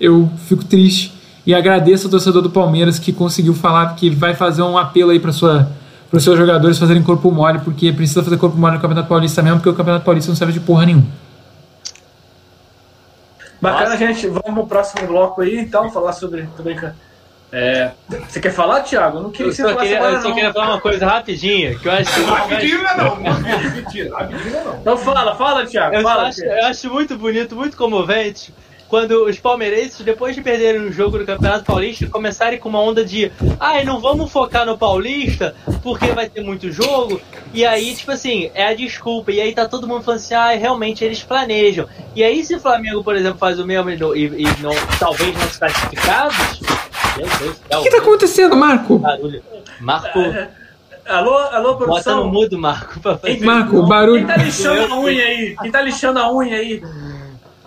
[0.00, 1.12] eu fico triste
[1.46, 5.20] e agradeço ao torcedor do Palmeiras que conseguiu falar que vai fazer um apelo aí
[5.20, 5.68] para sua
[6.10, 9.42] para os seus jogadores fazerem corpo mole, porque precisa fazer corpo mole no Campeonato Paulista
[9.42, 11.06] mesmo, porque o Campeonato Paulista não serve de porra nenhuma.
[13.64, 13.96] Bacana, Nossa.
[13.96, 14.26] gente.
[14.26, 16.46] Vamos pro próximo bloco aí, então, falar sobre.
[16.56, 16.94] Tô brincando.
[17.56, 17.92] É,
[18.28, 19.18] você quer falar, Thiago?
[19.18, 20.34] Eu não queria Eu que você queria, agora, eu só não.
[20.34, 23.40] queria falar uma coisa rapidinha, que eu acho que Rapidinho não não.
[23.76, 24.74] Mentira, rapidinho não.
[24.80, 25.94] Então fala, fala, Thiago.
[25.94, 28.52] eu, fala, acho, eu acho muito bonito, muito comovente
[28.94, 33.04] quando os palmeirenses, depois de perderem um jogo do Campeonato Paulista, começarem com uma onda
[33.04, 33.28] de
[33.58, 37.20] ai, não vamos focar no Paulista, porque vai ter muito jogo.
[37.52, 39.32] E aí, tipo assim, é a desculpa.
[39.32, 41.88] E aí tá todo mundo falando assim, ai, realmente eles planejam.
[42.14, 44.28] E aí, se o Flamengo, por exemplo, faz o mesmo e, não- e-
[44.62, 44.70] não,
[45.00, 46.60] talvez não se classificados.
[47.16, 48.98] Meu Deus O que tá acontecendo, Marco?
[48.98, 49.42] barulho.
[49.80, 50.20] Marco,
[51.04, 52.32] Alô, alô, bota no produção.
[52.32, 53.44] mudo, Marco, pra fazer.
[53.44, 54.24] Marco, o barulho.
[54.24, 55.56] Quem tá lixando a unha aí?
[55.60, 56.80] Quem tá lixando a unha aí?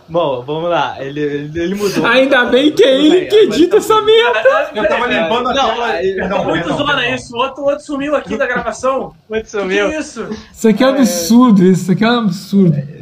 [0.09, 0.95] Bom, vamos lá.
[1.03, 2.05] Ele, ele, ele mudou.
[2.05, 4.71] Ainda bem que é ele que edita essa merda.
[4.73, 5.85] Eu tava limpando a Não, tela.
[5.87, 7.15] aí- Perdão, Muito zona perdão.
[7.15, 7.35] isso.
[7.35, 9.13] O outro, o outro sumiu aqui da gravação.
[9.29, 9.89] Muito Que, sumiu.
[9.89, 10.29] que é isso?
[10.53, 12.97] Isso aqui é um absurdo, isso aqui é um absurdo.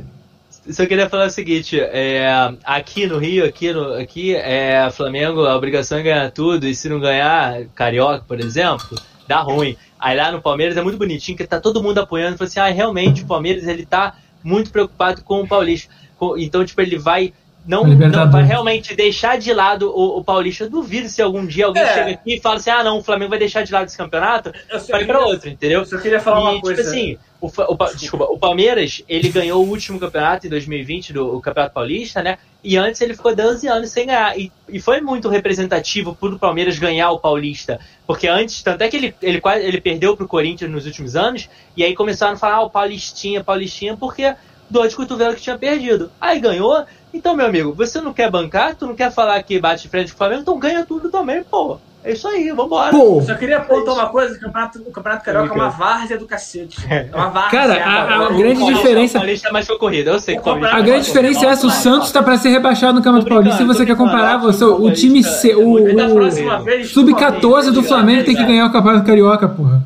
[0.72, 2.28] Só queria falar o seguinte, é,
[2.64, 6.90] aqui no Rio, aqui, no, aqui é Flamengo, a obrigação é ganhar tudo, e se
[6.90, 8.98] não ganhar, Carioca, por exemplo,
[9.28, 9.78] dá ruim.
[10.00, 12.66] Aí lá no Palmeiras é muito bonitinho, que tá todo mundo apoiando, fala assim, ah,
[12.66, 15.94] realmente o Palmeiras ele tá muito preocupado com o Paulista.
[16.38, 17.34] Então, tipo, ele vai.
[17.68, 20.66] Não, não vai realmente deixar de lado o, o Paulista.
[20.66, 21.94] Eu duvido se algum dia alguém É.
[21.96, 24.54] chega aqui e fala assim: ah, não, o Flamengo vai deixar de lado esse campeonato,
[24.92, 25.80] vai para outro, entendeu?
[25.80, 26.82] Eu só queria falar e, uma tipo coisa.
[26.84, 31.38] assim, o, o Pa- desculpa, o Palmeiras, ele ganhou o último campeonato em 2020, do
[31.38, 32.38] o Campeonato Paulista, né?
[32.64, 34.38] E antes ele ficou 12 anos sem ganhar.
[34.38, 37.80] E, e foi muito representativo pro Palmeiras ganhar o Paulista.
[38.06, 41.50] Porque antes, tanto é que ele, ele, quase, ele perdeu pro Corinthians nos últimos anos,
[41.76, 44.36] e aí começaram a falar, ah, o Paulistinha, Paulistinha, porque
[44.70, 46.10] dor de cotovelo que tinha perdido.
[46.20, 46.84] Aí ganhou.
[47.14, 50.10] Então, meu amigo, você não quer bancar, tu não quer falar que bate de frente
[50.12, 51.78] com o Flamengo, então ganha tudo também, pô.
[52.04, 52.92] É isso aí, vambora.
[52.92, 56.28] Pô, Só queria apontar uma coisa: o Campeonato, o campeonato Carioca é uma várzea do
[56.28, 56.78] cacete.
[56.88, 57.50] É uma várzea.
[57.60, 60.48] Cara, a- a O- grande o- diferença- O Paulista é mais concorrido, eu sei que
[60.48, 61.72] o a é grande diferença é essa: o.
[61.72, 65.22] Santos tá pra ser rebaixado no Campeonato Paulista e você quer comparar você, o time
[65.22, 69.82] é C, o, o vez, Sub-14 do Flamengo tem que ganhar o Campeonato Carioca, porra.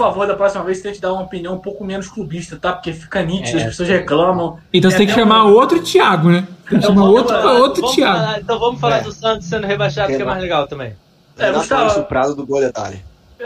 [0.00, 2.72] Por favor, da próxima vez tente dar uma opinião um pouco menos clubista, tá?
[2.72, 4.58] Porque fica nítido, É, as pessoas reclamam.
[4.72, 6.48] Então você tem que É, chamar é um- outro Thiago, né?
[6.70, 8.18] Tem que chamar vamos outro, falar- outro vamos Thiago.
[8.18, 9.00] falar- então vamos falar É.
[9.02, 10.94] do Santos sendo rebaixado, que é mais legal também.
[11.36, 11.80] É, Renato Gustavo.
[11.82, 13.02] Maurício Prado do Gol Detalhe.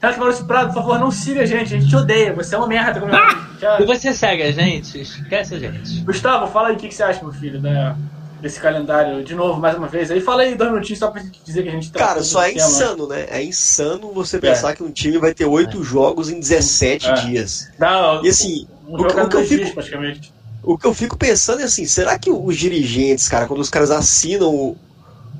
[0.00, 1.62] Renato Maurício Prado, por favor, não siga a gente.
[1.74, 2.32] A gente te odeia.
[2.32, 2.98] Você é uma merda.
[3.00, 3.12] Como
[3.60, 5.00] Já- E você segue a gente?
[5.02, 6.00] Esquece a gente.
[6.00, 7.94] Gustavo, fala aí o que, que você acha, meu filho, da-
[8.42, 9.22] desse calendário.
[9.24, 10.10] De novo, mais uma vez.
[10.10, 11.98] Aí fala aí dois minutinhos só pra gente dizer que a gente tá.
[12.00, 13.26] Cara, só é insano, né?
[13.30, 14.40] É insano você É.
[14.40, 17.12] pensar que um time vai ter oito jogos em 17 É.
[17.14, 17.68] dias.
[17.78, 20.32] Dá, E assim, um o o que eu dias, fico- praticamente.
[20.64, 23.90] O que eu fico pensando é assim, será que os dirigentes, cara, quando os caras
[23.90, 24.76] assinam o-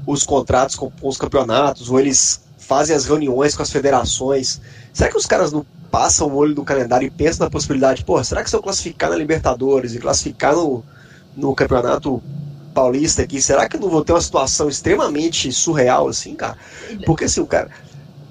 [0.07, 4.61] os contratos com, com os campeonatos, ou eles fazem as reuniões com as federações,
[4.93, 8.23] será que os caras não passam o olho no calendário e pensam na possibilidade, pô,
[8.25, 10.83] será que se eu classificar na Libertadores e classificar no,
[11.37, 12.21] no campeonato
[12.73, 16.57] paulista aqui, será que eu não vou ter uma situação extremamente surreal assim, cara?
[17.05, 17.71] Porque assim, o cara.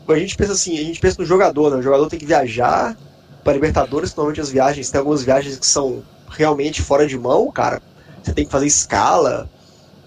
[0.08, 1.78] A gente pensa assim, a gente pensa no jogador, né?
[1.78, 2.98] O jogador tem que viajar
[3.44, 7.82] para Libertadores, normalmente as viagens, tem algumas viagens que são realmente fora de mão, cara.
[8.22, 9.50] Você tem que fazer escala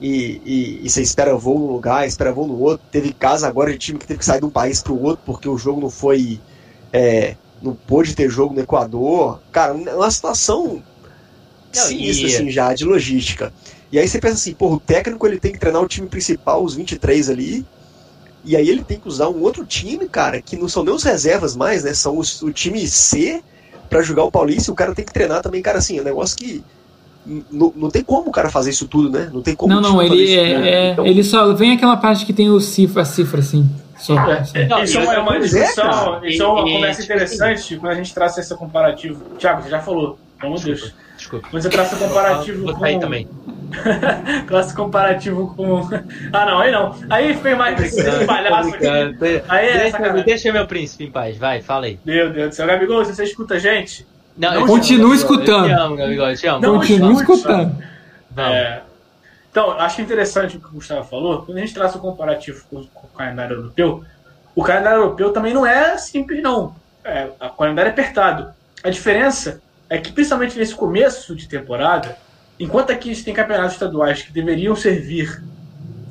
[0.00, 2.86] e, e, e você espera voo num lugar, espera voo no outro.
[2.90, 5.22] Teve caso agora de time que teve que sair de um país para o outro
[5.24, 6.38] porque o jogo não foi.
[6.92, 9.40] é, não pôde ter jogo no Equador.
[9.50, 10.82] Cara, é uma situação
[11.72, 13.52] sinistra, assim, já, de logística.
[13.94, 16.64] E aí você pensa assim, porra, o técnico ele tem que treinar o time principal,
[16.64, 17.64] os 23 ali,
[18.44, 21.04] e aí ele tem que usar um outro time, cara, que não são nem os
[21.04, 21.94] reservas mais, né?
[21.94, 23.40] São os, o time C
[23.88, 26.04] pra jogar o Paulista, e o cara tem que treinar também, cara, assim, é um
[26.04, 26.60] negócio que
[27.48, 29.30] não, não tem como o cara fazer isso tudo, né?
[29.32, 30.66] Não tem como Não, não, ele, isso é, tudo.
[30.66, 33.64] é- Então, ele só vem aquela parte que tem o cifra, a cifra, assim.
[33.96, 34.58] Só, assim.
[34.58, 37.92] É, Não, isso é uma é, discussão, isso é uma E- e- conversa interessante quando
[37.92, 39.22] a gente traça esse comparativo.
[39.38, 40.94] Tiago, você já falou, pelo amor de Deus.
[41.16, 41.48] Desculpa.
[41.50, 42.98] Quando você traça comparativo Vou com.
[43.00, 43.28] também.
[44.46, 45.80] Traça comparativo com.
[46.32, 46.94] Ah, não, aí não.
[47.10, 48.86] Aí foi mais esse palhaço aqui.
[49.48, 50.24] Aí é Deixa, sacanagem.
[50.24, 51.98] deixa meu príncipe em paz, vai, fala aí.
[52.04, 52.66] Meu Deus do céu.
[52.66, 54.06] Gabigol, você escuta a gente.
[54.36, 55.64] Não, Não, eu- Continua eu- escutando.
[55.68, 56.60] Eu te amo, Gabigol, eu te amo.
[56.60, 57.84] Não, Continua escutando.
[58.36, 58.80] É,
[59.50, 61.42] então, acho interessante o que o Gustavo falou.
[61.42, 64.04] Quando a gente traça o comparativo com, com o calendário europeu,
[64.54, 66.74] o calendário europeu também não é simples, não.
[67.04, 68.48] É, o calendário é apertado.
[68.82, 72.16] A diferença é que, principalmente nesse começo de temporada,
[72.58, 75.42] enquanto aqui a gente tem campeonatos estaduais que deveriam servir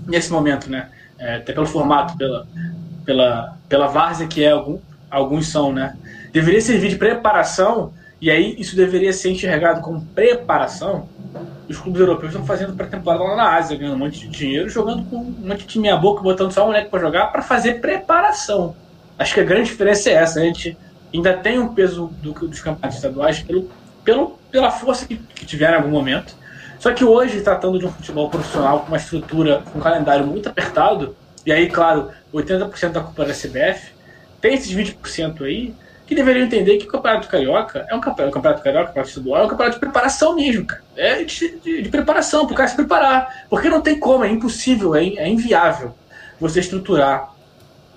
[0.07, 0.89] nesse momento, né?
[1.17, 2.47] É, até pelo formato, pela,
[3.05, 5.95] pela, pela várzea que é algum, alguns são, né?
[6.32, 11.07] Deveria servir de preparação, e aí isso deveria ser enxergado como preparação.
[11.67, 15.03] Os clubes europeus estão fazendo pré-temporada lá na Ásia, ganhando um monte de dinheiro, jogando
[15.09, 17.82] com um monte de time meia boca, botando só um moleque para jogar para fazer
[17.82, 18.76] preparação.
[19.17, 20.39] Acho que a grande diferença é essa.
[20.39, 20.78] A gente
[21.14, 23.70] ainda tem um peso do- dos campeonatos estaduais pelo,
[24.03, 26.36] pelo, pela força que, que tiveram em algum momento.
[26.80, 30.49] Só que hoje, tratando de um futebol profissional com uma estrutura, com um calendário muito
[30.49, 33.91] apertado, e aí, claro, 80% da culpa é da CBF,
[34.41, 35.74] tem esses 20% aí
[36.05, 39.09] que deveriam entender que o Campeonato Carioca é um campeonato, o Campeonato Carioca, o Campeonato
[39.09, 40.84] Estadual, é um campeonato de preparação mesmo, cara.
[40.97, 43.45] É de, de, de preparação, pro cara se preparar.
[43.49, 45.95] Porque não tem como, é impossível, é, é inviável
[46.39, 47.32] você estruturar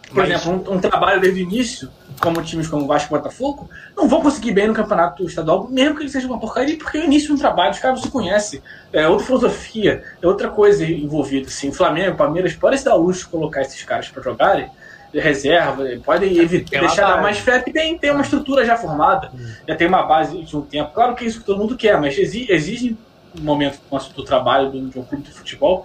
[0.09, 1.91] por Mas- exemplo, um, um trabalho desde o início,
[2.21, 5.95] como times como o Vasco e Botafogo, não vão conseguir bem no campeonato estadual, mesmo
[5.97, 8.11] que ele seja uma porcaria, porque é o início de um trabalho, os caras se
[8.11, 8.63] conhecem.
[8.93, 11.49] É outra filosofia, é outra coisa envolvida.
[11.49, 11.71] Assim.
[11.73, 14.69] Flamengo, Palmeiras, podem se dar luxo de colocar esses caras para jogarem,
[15.13, 18.65] de reserva, podem evitar, Tem uma deixar dar mais fé, porque tem, tem uma estrutura
[18.65, 19.31] já formada,
[19.67, 20.91] já tem uma base de um tempo.
[20.93, 22.97] Claro que é isso que todo mundo quer, mas exi- exige
[23.39, 23.79] um momento
[24.15, 25.85] do trabalho do- de um clube de futebol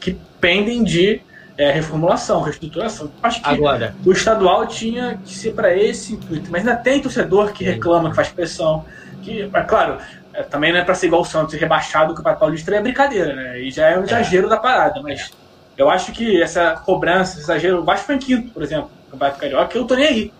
[0.00, 1.20] que pendem de
[1.58, 3.10] é, reformulação, reestruturação.
[3.22, 7.52] Acho que Agora, o estadual tinha que ser para esse intuito, mas ainda tem torcedor
[7.52, 8.84] que reclama, que faz pressão.
[9.22, 9.98] Que, é claro,
[10.32, 12.80] é, também não é para ser igual o Santos e rebaixado do Campeonato Paulista é
[12.80, 13.60] brincadeira, né?
[13.60, 15.30] E já é um exagero da parada, mas
[15.76, 19.12] eu acho que essa cobrança, esse exagero, o Vasco foi em quinto, por exemplo, no
[19.12, 20.32] Campeonato Carioca, eu tô nem aí.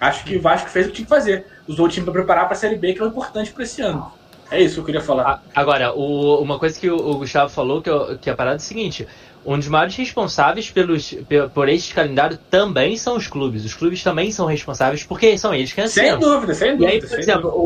[0.00, 1.46] Acho que o Vasco fez o que tinha que fazer.
[1.68, 3.80] Usou o time para preparar para a Série B, que é o importante para esse
[3.82, 4.10] ano.
[4.50, 5.22] É isso que eu queria falar.
[5.30, 8.56] a- agora o- uma coisa que o, o Gustavo falou, que, eu- que a parada
[8.56, 9.06] é o seguinte:
[9.44, 13.64] um dos maiores responsáveis pelos, pe- por este calendário também são os clubes.
[13.64, 16.20] Os clubes também são responsáveis porque são eles que sem assinam.
[16.20, 16.92] dúvida, sem E dúvida.
[16.92, 17.58] aí, por sem exemplo, dúvida.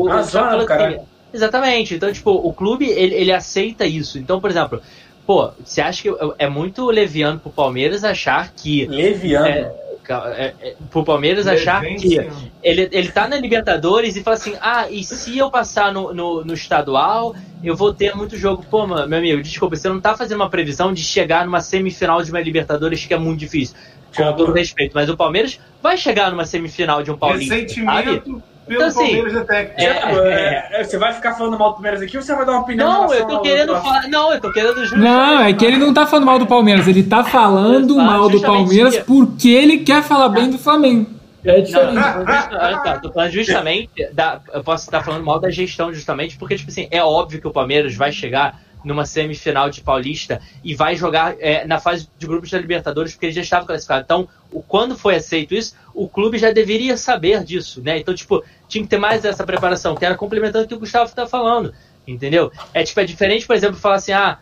[0.63, 0.95] o, caralho.
[0.95, 1.93] assim, Exatamente.
[1.95, 4.17] Então, tipo, o clube, ele, ele aceita isso.
[4.17, 4.81] Então, por exemplo,
[5.25, 6.09] pô, você acha que
[6.39, 9.47] é muito leviano pro Palmeiras achar que Leviano.
[9.47, 9.71] É,
[10.13, 12.17] é, é, pro Palmeiras achar que
[12.63, 16.45] ele, ele tá na Libertadores e fala assim: ah, e se eu passar no, no,
[16.45, 18.65] no estadual, eu vou ter muito jogo.
[18.69, 22.31] Pô, meu amigo, desculpa, você não tá fazendo uma previsão de chegar numa semifinal de
[22.31, 23.75] uma Libertadores que é muito difícil.
[24.15, 27.53] Com todo respeito, mas o Palmeiras vai chegar numa semifinal de um Paulista.
[27.53, 28.31] Ressentimento.
[28.31, 28.43] Sabe?
[28.67, 29.73] Pelo então, assim, Palmeiras até.
[29.77, 32.51] É, é, é, você vai ficar falando mal do Palmeiras aqui ou você vai dar
[32.51, 33.07] uma opinião?
[33.07, 34.07] Não, eu tô querendo falar.
[34.07, 34.97] Não, eu tô querendo justo.
[34.97, 38.41] Não, é que ele não tá falando mal do Palmeiras, ele tá falando mal do
[38.41, 39.03] Palmeiras que...
[39.03, 41.17] porque ele quer falar bem do Flamengo.
[41.45, 41.93] É diferente.
[41.93, 43.89] Não, não, tá, tô falando justamente.
[44.11, 47.47] Da, eu posso estar falando mal da gestão, justamente, porque, tipo assim, é óbvio que
[47.47, 52.27] o Palmeiras vai chegar numa semifinal de Paulista e vai jogar é, na fase de
[52.27, 54.03] grupos da Libertadores, porque ele já estava classificado.
[54.03, 57.99] Então, o, quando foi aceito isso, o clube já deveria saber disso, né?
[57.99, 61.05] Então, tipo, tinha que ter mais essa preparação, que era complementando o que o Gustavo
[61.05, 61.73] está falando,
[62.07, 62.51] entendeu?
[62.73, 64.39] É tipo, é diferente, por exemplo, falar assim, ah,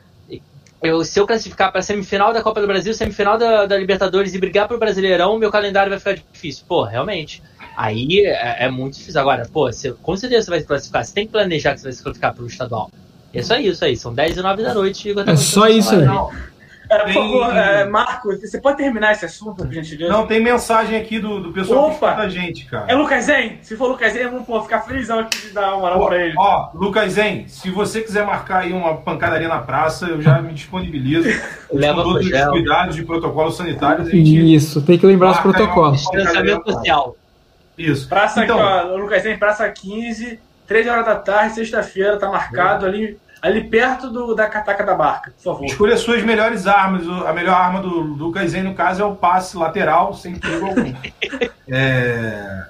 [0.81, 4.39] eu, se eu classificar para semifinal da Copa do Brasil, semifinal da, da Libertadores e
[4.39, 6.65] brigar para o Brasileirão, meu calendário vai ficar difícil.
[6.67, 7.41] Pô, realmente.
[7.75, 9.19] Aí é, é muito difícil.
[9.19, 11.05] Agora, pô, você, com certeza você vai se classificar.
[11.05, 12.91] Você tem que planejar que você vai se classificar para o estadual.
[13.33, 15.13] É só isso aí, são 10 e 9 da noite.
[15.27, 16.03] É só isso aí.
[16.03, 16.45] É,
[17.03, 20.11] por favor, é, Marco, você pode terminar esse assunto, por gentileza?
[20.11, 22.85] Não, tem mensagem aqui do, do pessoal Opa, que da gente, cara.
[22.87, 23.59] É Lucas Zen?
[23.61, 26.33] Se for Lucas Zen, vamos ficar felizão aqui de dar uma moral ó, pra ele.
[26.37, 30.53] Ó, Lucas Zen, se você quiser marcar aí uma pancadaria na praça, eu já me
[30.53, 31.27] disponibilizo.
[31.71, 34.09] Leva com todos os cuidados de protocolos sanitários.
[34.13, 36.01] Isso, tem que lembrar os protocolos.
[36.01, 37.15] Distanciamento social.
[37.77, 38.07] Isso.
[38.07, 42.85] Praça então, aqui, ó, Lucas Zen, praça 15, 3 horas da tarde, sexta-feira, tá marcado
[42.85, 42.89] é.
[42.89, 45.65] ali ali perto do, da cataca da barca, por favor.
[45.65, 47.07] Escolha as suas melhores armas.
[47.25, 50.93] A melhor arma do Lucas Zen, no caso, é o passe lateral, sem perigo algum.
[51.67, 52.65] é...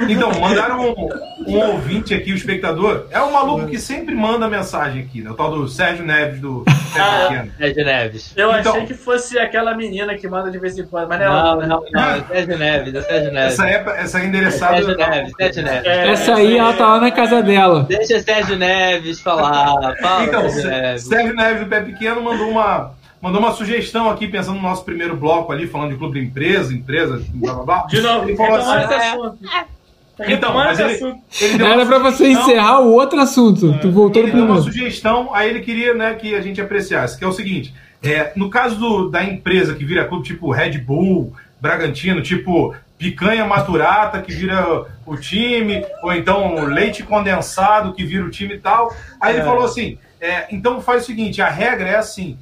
[0.00, 1.08] Então, mandaram um,
[1.46, 3.06] um, ouvinte aqui, o espectador.
[3.10, 5.30] É um maluco que sempre manda mensagem aqui, né?
[5.30, 6.64] O tal do Sérgio Neves do
[6.98, 8.32] ah, Sérgio Neves.
[8.36, 11.26] Eu então, achei que fosse aquela menina que manda de vez em quando, mas não
[11.26, 13.52] é Não, não, não, é Sérgio Neves, é Sérgio Neves.
[13.52, 14.76] Essa, é, essa é endereçada.
[14.76, 15.86] Sérgio Neves, Sérgio Neves.
[15.86, 17.84] É, essa aí, ela tá lá na casa dela.
[17.84, 19.96] Deixa Sérgio Neves falar.
[20.00, 21.04] Fala, então, Sérgio Neves.
[21.04, 22.92] Sérgio Neves do Pé Pequeno mandou uma
[23.22, 26.74] mandou uma sugestão aqui, pensando no nosso primeiro bloco ali, falando de clube de empresa,
[26.74, 27.86] empresa, blá blá blá.
[27.86, 29.54] De novo, ele falou assim.
[30.20, 33.72] Então, mas ele, ele Era para você encerrar o outro assunto.
[33.72, 33.78] É.
[33.78, 34.60] Tu voltou ele no primeiro.
[34.60, 38.32] uma sugestão, aí ele queria né, que a gente apreciasse, que é o seguinte: é,
[38.36, 44.22] no caso do, da empresa que vira clube tipo Red Bull, Bragantino, tipo Picanha Maturata,
[44.22, 48.94] que vira o time, ou então leite condensado, que vira o time e tal.
[49.20, 49.36] Aí é.
[49.36, 52.38] ele falou assim: é, então faz o seguinte: a regra é assim.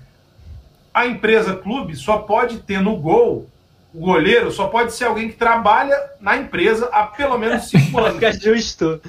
[0.92, 3.48] A empresa clube só pode ter no gol
[3.94, 8.14] o goleiro só pode ser alguém que trabalha na empresa há pelo menos cinco anos.
[8.14, 9.00] Fica justo.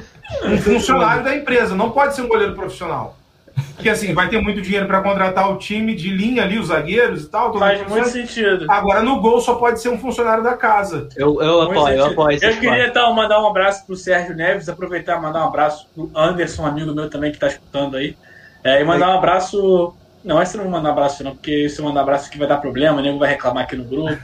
[0.43, 3.17] Um funcionário da empresa, não pode ser um goleiro profissional.
[3.75, 7.23] Porque assim, vai ter muito dinheiro para contratar o time de linha ali, os zagueiros
[7.23, 7.57] e tal.
[7.57, 8.65] Faz muito sentido.
[8.69, 11.07] Agora, no gol só pode ser um funcionário da casa.
[11.15, 12.39] Eu, eu apoio, eu apoio.
[12.41, 16.09] Eu queria então mandar um abraço pro Sérgio Neves, aproveitar e mandar um abraço pro
[16.15, 18.17] Anderson, amigo meu também que tá escutando aí.
[18.63, 19.93] É, e mandar um abraço.
[20.23, 22.39] Não, esse não vou mandar um abraço, não, porque se eu mandar um abraço aqui
[22.39, 24.17] vai dar problema, o nego vai reclamar aqui no grupo.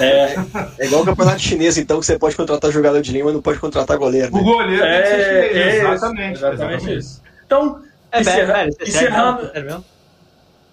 [0.00, 0.36] É,
[0.78, 3.42] é igual o campeonato chinês, então, que você pode contratar jogador de linha, mas não
[3.42, 4.32] pode contratar goleiro.
[4.32, 4.40] Né?
[4.40, 7.22] O goleiro é, é exatamente, exatamente, exatamente, isso.
[7.46, 7.82] Então,
[8.12, 9.84] é, encerra, velho, você encerrando.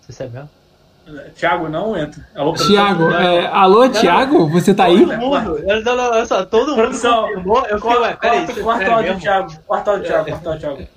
[0.02, 0.50] Você sabe mesmo?
[1.36, 2.26] Tiago não entra.
[2.34, 4.48] Alô, Tiago, é, alô, Tiago?
[4.48, 5.06] Você tá aí?
[5.06, 5.62] Todo mundo.
[5.66, 7.66] Não, não, olha só, todo mundo confirmou.
[7.66, 8.48] Eu fiquei, ué, peraí.
[8.64, 9.54] Quarto áudio, Thiago.
[9.68, 10.30] Quarto áudio, Thiago.
[10.30, 10.88] Quarto áudio, Thiago.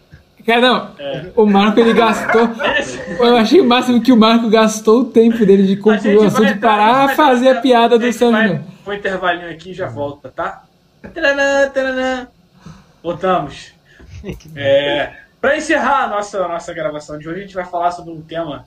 [0.47, 1.33] Cara, não, é.
[1.35, 2.49] o Marco ele gastou.
[3.19, 6.59] Eu achei o máximo que o Marco gastou o tempo dele de concluir o assunto
[6.61, 8.65] para a fazer a piada do Sérgio.
[8.87, 10.63] Um intervalinho aqui e já volta, tá?
[11.13, 12.29] Taranã, taranã.
[13.03, 13.73] Voltamos.
[14.55, 18.21] É, para encerrar a nossa, nossa gravação de hoje, a gente vai falar sobre um
[18.23, 18.67] tema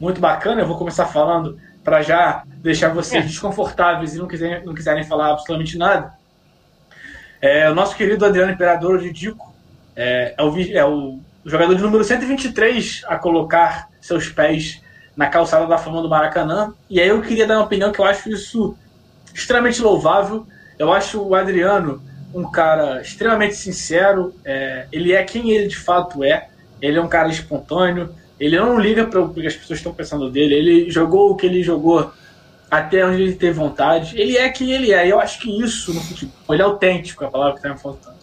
[0.00, 0.62] muito bacana.
[0.62, 5.32] Eu vou começar falando para já deixar vocês desconfortáveis e não quiserem, não quiserem falar
[5.32, 6.12] absolutamente nada.
[7.40, 9.47] É, o nosso querido Adriano Imperador de Dico
[10.00, 14.80] é, é, o, é o jogador de número 123 a colocar seus pés
[15.16, 16.72] na calçada da fama do Maracanã.
[16.88, 18.76] E aí eu queria dar uma opinião que eu acho isso
[19.34, 20.46] extremamente louvável.
[20.78, 22.00] Eu acho o Adriano
[22.32, 24.32] um cara extremamente sincero.
[24.44, 26.48] É, ele é quem ele de fato é.
[26.80, 28.14] Ele é um cara espontâneo.
[28.38, 30.54] Ele não liga para o que as pessoas estão pensando dele.
[30.54, 32.12] Ele jogou o que ele jogou
[32.70, 34.16] até onde ele teve vontade.
[34.16, 35.08] Ele é quem ele é.
[35.08, 37.74] E eu acho que isso no futebol, ele é autêntico, é a palavra que está
[37.74, 38.17] me faltando.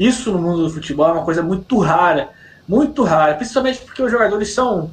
[0.00, 2.30] Isso no mundo do futebol é uma coisa muito rara,
[2.66, 4.90] muito rara, principalmente porque os jogadores são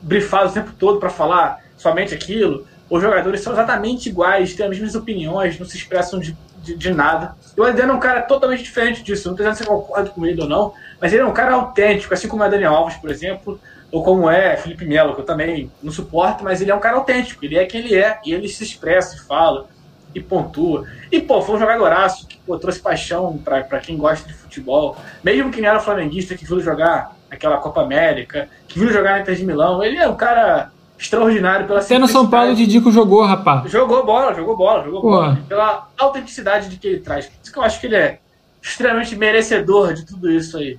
[0.00, 2.64] brifados o tempo todo para falar somente aquilo.
[2.88, 6.94] Os jogadores são exatamente iguais, têm as mesmas opiniões, não se expressam de, de, de
[6.94, 7.34] nada.
[7.56, 9.26] E o Adriano é um cara totalmente diferente disso.
[9.26, 12.14] Não estou dizendo se você com ele ou não, mas ele é um cara autêntico,
[12.14, 13.58] assim como é Daniel Alves, por exemplo,
[13.90, 16.96] ou como é Felipe Melo, que eu também não suporto, mas ele é um cara
[16.96, 17.44] autêntico.
[17.44, 19.66] Ele é quem ele é e ele se expressa e fala.
[20.14, 20.84] E pontua.
[21.10, 24.96] E, pô, foi um jogadoraço que pô, trouxe paixão pra, pra quem gosta de futebol.
[25.22, 29.20] Mesmo que não era flamenguista, que viu jogar aquela Copa América, que viu jogar na
[29.20, 29.82] Inter de Milão.
[29.82, 32.72] Ele é um cara extraordinário pela Até no São Paulo o simplicidade.
[32.72, 33.70] Didico jogou, rapaz.
[33.70, 35.10] Jogou bola, jogou bola, jogou Pô.
[35.10, 35.38] bola.
[35.48, 37.26] Pela autenticidade de que ele traz.
[37.26, 38.18] Por isso que eu acho que ele é
[38.62, 40.78] extremamente merecedor de tudo isso aí.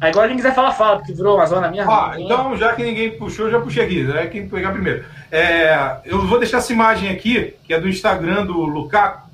[0.00, 1.88] Aí agora quem quiser falar, fala, porque virou uma zona minha.
[1.88, 4.10] Ó, então, já que ninguém puxou, já puxei aqui.
[4.12, 5.04] É quem pegar primeiro.
[5.30, 9.28] É, eu vou deixar essa imagem aqui, que é do Instagram do Lukaku,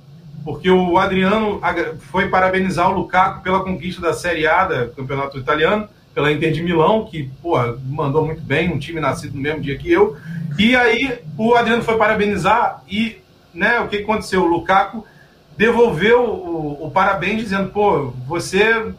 [0.44, 1.60] porque o Adriano
[2.10, 6.62] foi parabenizar o Lukaku pela conquista da Série A do Campeonato Italiano, pela Inter de
[6.62, 10.16] Milão, que pô, mandou muito bem, um time nascido no mesmo dia que eu.
[10.58, 13.20] E aí o Adriano foi parabenizar e
[13.52, 14.42] né, o que aconteceu?
[14.42, 15.04] O Lukaku
[15.56, 18.92] devolveu o, o parabéns dizendo, pô, você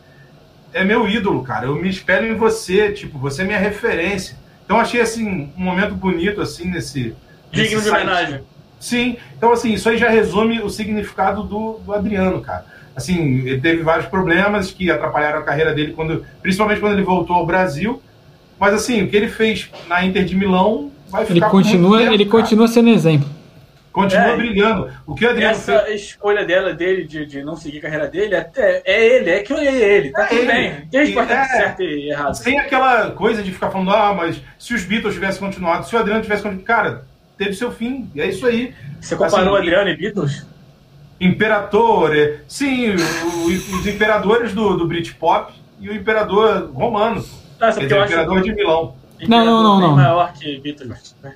[0.74, 1.65] é meu ídolo, cara.
[1.65, 4.36] Eu me espelho em você, tipo, você é minha referência.
[4.65, 7.15] Então achei assim um momento bonito assim nesse
[7.51, 8.41] Digno nesse de homenagem.
[8.80, 12.65] Sim, então assim, isso aí já resume o significado do, do Adriano, cara.
[12.95, 17.36] Assim, ele teve vários problemas que atrapalharam a carreira dele, quando, principalmente quando ele voltou
[17.36, 18.01] ao Brasil.
[18.59, 22.13] Mas assim, o que ele fez na Inter de Milão vai ficar Ele continua, tempo,
[22.13, 22.41] ele cara.
[22.41, 23.28] continua sendo exemplo.
[23.91, 24.89] Continua É, brilhando.
[25.05, 28.07] O que o Adriano fez Essa escolha dela, dele, de, de não seguir a carreira
[28.07, 28.49] dele, é,
[28.85, 30.47] é ele, é que é ele, tá É tudo ele.
[30.51, 30.87] bem.
[30.89, 31.45] Tem E- importante é.
[31.57, 32.33] certo e errado.
[32.35, 35.99] Sem aquela coisa de ficar falando, ah, mas se os Beatles tivessem continuado, se o
[35.99, 36.65] Adriano tivesse continuado.
[36.65, 37.05] Cara,
[37.37, 38.09] teve seu fim.
[38.15, 38.73] E é isso aí.
[39.01, 40.45] Você comparou assim, Adriano e Beatles?
[41.19, 47.23] Imperador, é- sim, o- os imperadores do, do Britpop e o imperador romano.
[47.59, 48.95] Nossa, Quer eu dizer, o acho imperador de Milão.
[49.27, 49.95] Não, não, não, bem não.
[49.97, 51.15] maior que Beatles.
[51.21, 51.35] né?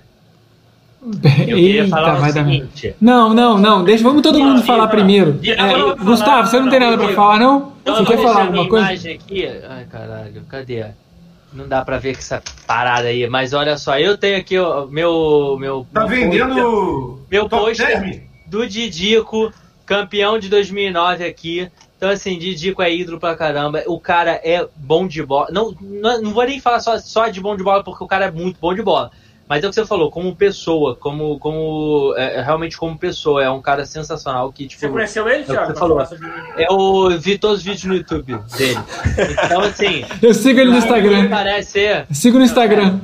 [1.47, 2.45] Eu queria falar Eita, o vai dar.
[2.45, 2.95] seguinte.
[2.99, 3.83] Não, não, não.
[3.83, 4.89] Deixa, vamos todo Não, mundo não, falar não.
[4.89, 5.39] primeiro.
[5.43, 7.13] É, não, Gustavo, você não não, tem nada pra não.
[7.13, 7.73] falar, não?
[7.81, 8.85] Então, Você eu quer falar alguma minha coisa?
[8.87, 9.47] imagem aqui.
[9.69, 10.85] Ai, caralho, cadê?
[11.53, 14.87] Não dá pra ver com essa parada aí, mas olha só, eu tenho aqui o
[14.87, 15.57] meu.
[15.59, 17.19] meu Tá meu vendendo.
[17.31, 17.87] Meu pôster.
[17.87, 18.23] 10, Mi?
[18.47, 19.51] do Didico,
[19.85, 21.69] campeão de 2009 aqui.
[21.97, 23.81] Então, assim, Didico é ídolo pra caramba.
[23.87, 25.47] O cara é bom de bola.
[25.49, 28.25] Não, não, não vou nem falar só, só de bom de bola, porque o cara
[28.25, 29.09] é muito bom de bola.
[29.47, 33.49] Mas é o que você falou, como pessoa, como, como é, realmente como pessoa, é
[33.49, 35.67] um cara sensacional que, tipo, Você conheceu ele, É Thiago?
[35.67, 36.05] você Pra falou.
[36.05, 36.27] sobre
[36.57, 38.79] eu vi todos os vídeos no YouTube dele.
[39.45, 41.29] Então, assim, Eu sigo ele no ele Instagram.
[41.29, 42.05] parece ser.
[42.11, 42.99] Sigo no Instagram.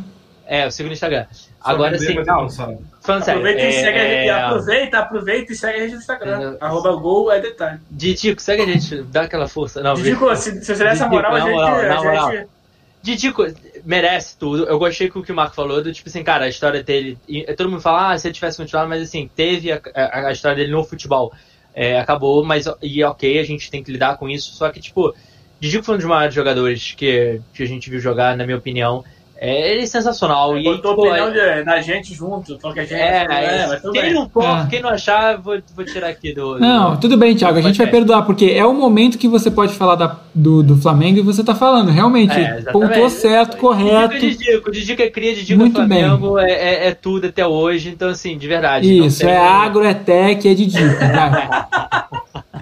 [0.48, 1.26] É, eu sigo no Instagram.
[1.32, 2.18] Só Agora sim.
[2.18, 4.28] Aproveita e segue a gente.
[4.28, 6.58] é, Aproveita, aproveita e segue a gente no Instagram.
[6.60, 6.66] É.
[6.66, 7.80] Arroba gol é detalhe.
[7.90, 9.82] Didico, segue a gente, dá aquela força.
[9.82, 11.54] Não, Didico, se, se você der essa Didico, moral, a na gente.
[11.54, 12.32] moral, a na gente- moral.
[13.02, 13.44] Didico
[13.84, 14.66] merece tudo.
[14.66, 17.18] Eu gostei com o que o Marco falou, do tipo assim, cara, a história dele.
[17.58, 20.58] Todo mundo fala, ah, se ele tivesse continuado, mas assim, teve a, a- a história
[20.58, 21.32] dele no futebol.
[21.74, 24.52] É, acabou, mas e ok, a gente tem que lidar com isso.
[24.54, 25.16] Só que, tipo,
[25.60, 29.04] Didico foi um dos maiores jogadores que, que a gente viu jogar, na minha opinião.
[29.44, 30.56] É, ele é sensacional.
[30.56, 32.60] e, Botou tipo, opinião é, de- da gente junto.
[32.60, 32.94] Que a gente.
[32.94, 34.14] é, é, mas tudo quem bem.
[34.14, 34.68] não for, É.
[34.70, 36.54] quem não achar, vou, vou tirar aqui do.
[36.54, 37.58] do- Não, tudo bem, Thiago.
[37.58, 40.78] A gente vai perdoar, porque é o momento que você pode falar da- do, do
[40.78, 41.90] Flamengo e você tá falando.
[41.90, 44.20] Realmente, É, pontuou certo, correto.
[44.20, 47.90] Didico é Didico, é cria, Didico Muito é Flamengo, é, é, é tudo até hoje,
[47.90, 48.96] então assim, de verdade.
[49.06, 50.86] Isso, é agro, é tech, é Didico.
[51.00, 51.50] vai.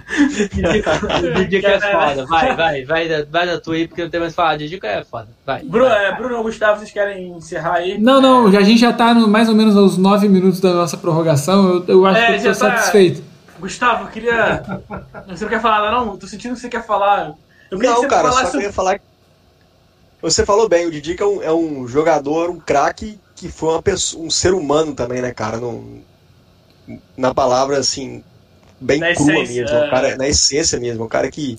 [1.38, 4.32] Didico, é foda, vai, vai, vai, da- vai da tua aí, porque não tem mais
[4.32, 5.62] o que falar, Didico é foda, vai.
[5.62, 6.06] Bruno, vai.
[6.06, 6.44] é, Bruno ou
[6.74, 7.98] Vocês querem encerrar aí?
[7.98, 10.72] Não, não, já- a gente já tá no, mais ou menos aos nove minutos da
[10.72, 11.68] nossa prorrogação.
[11.68, 13.22] Eu, eu acho É, que eu já tô tá- satisfeito.
[13.58, 14.62] Gustavo, eu queria.
[15.28, 16.16] Você não quer falar não?
[16.16, 17.34] Tô sentindo que você quer falar.
[17.70, 18.52] Eu queria que Não, você cara, só falasse.
[18.52, 19.04] queria falar que.
[20.22, 23.82] Você falou bem, o Didico é um, é um jogador, um craque que foi uma
[23.82, 25.56] pessoa, um ser humano também, né, cara?
[25.58, 25.82] Não,
[27.16, 28.22] na palavra, assim,
[28.80, 29.76] bem Na crua essência, mesmo.
[29.78, 29.90] um é.
[29.90, 31.04] cara, na essência mesmo.
[31.04, 31.58] Um cara que,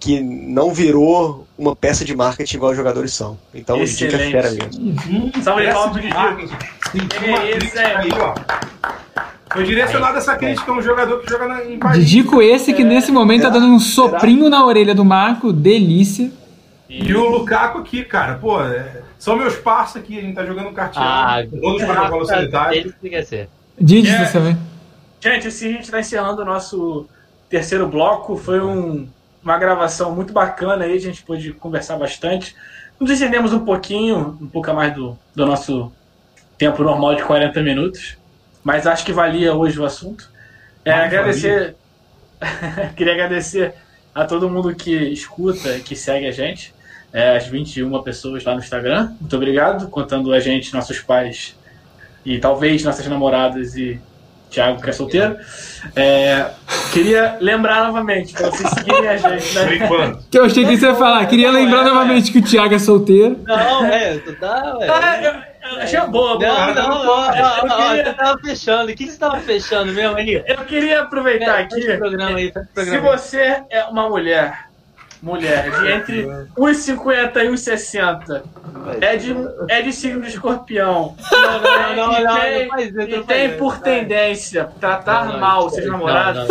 [0.00, 3.38] que não virou uma peça de marketing igual os jogadores são.
[3.54, 4.32] Então o é Excelente.
[4.32, 4.94] fera mesmo.
[5.08, 6.08] Hum, Salve de palmas pro
[7.78, 8.08] É, é.
[8.20, 8.34] ó.
[9.52, 12.06] Foi direcionada essa crítica a um jogador que joga na, em Paris.
[12.06, 13.60] Didico esse que nesse momento tá será?
[13.60, 16.30] dando um soprinho na orelha do Marco, delícia.
[16.88, 20.72] E o Lukaku aqui, cara, pô, é- são meus parceiros aqui, a gente tá jogando
[20.72, 21.04] cartinha.
[21.04, 22.78] Ah, todos para a solitário.
[22.78, 23.48] ele que quer ser.
[23.78, 24.24] Didi, É.
[24.24, 24.56] você vê.
[25.20, 27.06] Gente, assim a gente está encerrando o nosso
[27.50, 28.36] terceiro bloco.
[28.36, 29.06] Foi um-
[29.42, 32.54] uma gravação muito bacana aí, a gente pôde conversar bastante.
[32.98, 35.92] Nos estendemos um pouquinho, um pouco a mais do, do nosso
[36.58, 38.18] tempo normal de 40 minutos,
[38.62, 40.30] mas acho que valia hoje o assunto.
[40.84, 41.74] É, agradecer,
[42.96, 43.74] queria agradecer
[44.14, 46.74] a todo mundo que escuta, que segue a gente,
[47.12, 49.14] é, as 21 pessoas lá no Instagram.
[49.18, 51.56] Muito obrigado, contando a gente, nossos pais
[52.24, 53.98] e talvez nossas namoradas e
[54.50, 55.36] Thiago, que é solteiro.
[55.96, 56.46] É,
[56.92, 59.52] queria lembrar novamente para vocês seguirem a gente.
[59.54, 59.76] Por Né?
[59.76, 60.24] enquanto.
[60.30, 61.24] Que eu achei que você ia falar.
[61.26, 63.38] Queria Não, lembrar é, novamente que o Thiago é solteiro.
[63.46, 64.36] Não, é, tu.
[64.42, 66.38] Ah, eu- eu achei boa, boa.
[66.38, 68.90] Não, não, não, não, Eu não, queria- você tava fechando.
[68.90, 70.42] O que você tava fechando mesmo aí?
[70.46, 72.84] Eu queria aproveitar Faz aqui.
[72.84, 74.69] Se você é uma mulher,
[75.22, 76.22] mulher de entre
[76.56, 78.42] 1,50 e 1,60,
[79.00, 79.34] é de,
[79.68, 81.14] é de signo de escorpião.
[81.30, 85.32] Não, não, não, e não, tem, não faz isso, e tem por tendência tratar Não,
[85.34, 86.46] não, mal seus namorados.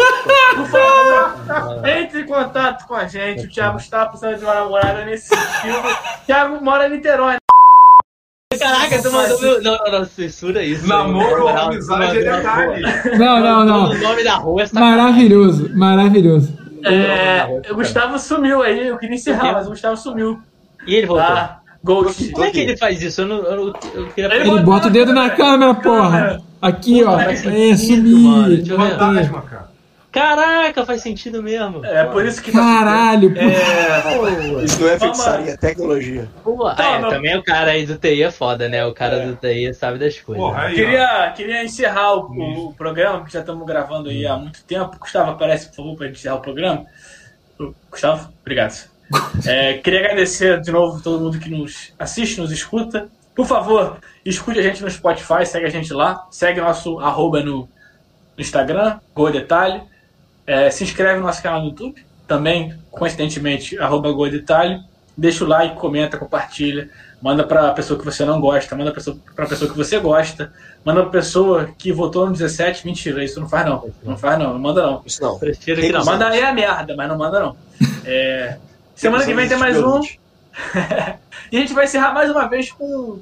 [0.55, 3.45] Por favor, entre em contato com a gente.
[3.45, 5.77] O Thiago está precisando de uma namorada nesse sentido.
[5.77, 7.37] O Thiago mora em Niterói.
[8.57, 9.61] Caraca, tu mandou meu.
[9.61, 10.87] Não, não, não, censura isso.
[10.87, 12.81] Namoro ou amizade é detalhe.
[13.17, 13.91] Não, não, não.
[13.91, 14.69] O nome da rua é.
[14.73, 16.68] Maravilhoso, maravilhoso.
[16.85, 18.87] É, o Gustavo sumiu aí.
[18.87, 20.39] Eu queria encerrar, mas o Gustavo sumiu.
[20.85, 21.25] E ele voltou.
[21.25, 21.59] Tá?
[21.83, 22.31] Ghost.
[22.31, 23.21] Como é que ele faz isso?
[23.21, 26.41] Eu, não, eu, não- eu queria Ele Ele bota o dedo na câmera, porra.
[26.61, 27.17] Aqui, ó.
[27.19, 27.35] É,
[27.77, 28.63] sumir.
[28.63, 28.77] Deixa eu
[29.13, 29.68] ver.
[30.19, 31.85] Caraca, faz sentido mesmo.
[31.85, 33.39] É por isso que tá Caralho, pô.
[33.39, 36.29] É, Isso não é feitiçaria, é tecnologia.
[36.43, 37.09] Pô, Não, é, não.
[37.09, 38.85] também o cara aí do TI é foda, né?
[38.85, 40.43] O cara do TI sabe das coisas.
[40.43, 40.75] Porra, aí, ó.
[40.75, 44.97] queria, queria encerrar o, o programa, que já estamos gravando aí há muito tempo.
[44.99, 46.85] Gustavo, aparece, por favor, para encerrar o programa.
[47.89, 48.89] Gustavo, obrigado.
[49.47, 53.09] É, queria agradecer de novo todo mundo que nos assiste, nos escuta.
[53.33, 56.27] Por favor, escute a gente no Spotify, segue a gente lá.
[56.29, 57.69] Segue nosso arroba no, no
[58.37, 59.88] Instagram, Gol Detalhe.
[60.49, 64.09] É, se inscreve no nosso canal no YouTube, também, coincidentemente, arroba.
[65.15, 66.89] Deixa o like, comenta, compartilha.
[67.21, 70.51] Manda pra pessoa que você não gosta, manda pra pessoa, pra pessoa que você gosta.
[70.83, 72.83] Manda pra pessoa que votou no 17.
[72.87, 73.91] Mentira, isso não faz não.
[74.01, 75.03] Não faz não, não manda não.
[75.05, 75.37] Isso não.
[75.37, 76.03] Prefiro que não.
[76.03, 77.55] Manda aí a merda, mas não manda não.
[78.03, 78.57] É,
[78.95, 80.01] semana que vem tem mais um.
[81.51, 83.19] E a gente vai encerrar mais uma vez com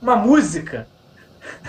[0.00, 0.86] uma música.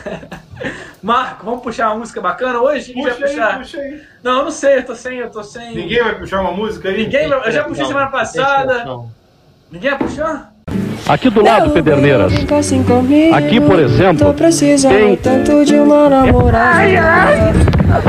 [1.02, 2.94] Marco, vamos puxar uma música bacana hoje?
[2.94, 3.58] Vai Puxa aí, puxar?
[3.60, 4.02] puxa aí.
[4.24, 5.76] Não, eu não sei, eu tô sem, eu tô sem.
[5.76, 7.04] Ninguém vai puxar uma música aí?
[7.04, 8.86] Ninguém vai- Eu já puxei Não, semana passada.
[9.72, 10.52] Ninguém vai puxar?
[11.08, 12.34] Aqui do lado, Pederneiras.
[12.52, 13.36] Assim comigo.
[13.36, 17.54] Aqui, por exemplo, Tô precisando quem- tanto de uma namorada.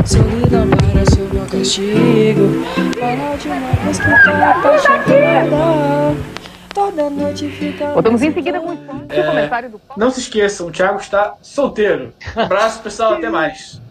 [0.03, 2.65] Solidão parece o meu castigo.
[2.99, 6.15] Fala de uma vez que tá apaixonada.
[6.77, 7.91] Toda noite fica.
[7.91, 12.13] Voltamos em seguida com o comentário do Não se esqueçam, o Thiago está solteiro.
[12.35, 13.81] Abraço, pessoal, até mais.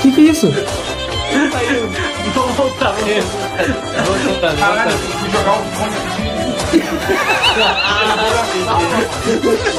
[0.00, 0.52] Que que é isso?
[0.52, 1.88] saiu.
[2.34, 2.92] Vamos voltar.
[2.92, 4.48] vamos voltar.
[4.48, 6.32] Vamos Caralho, fui jogar um fone aqui.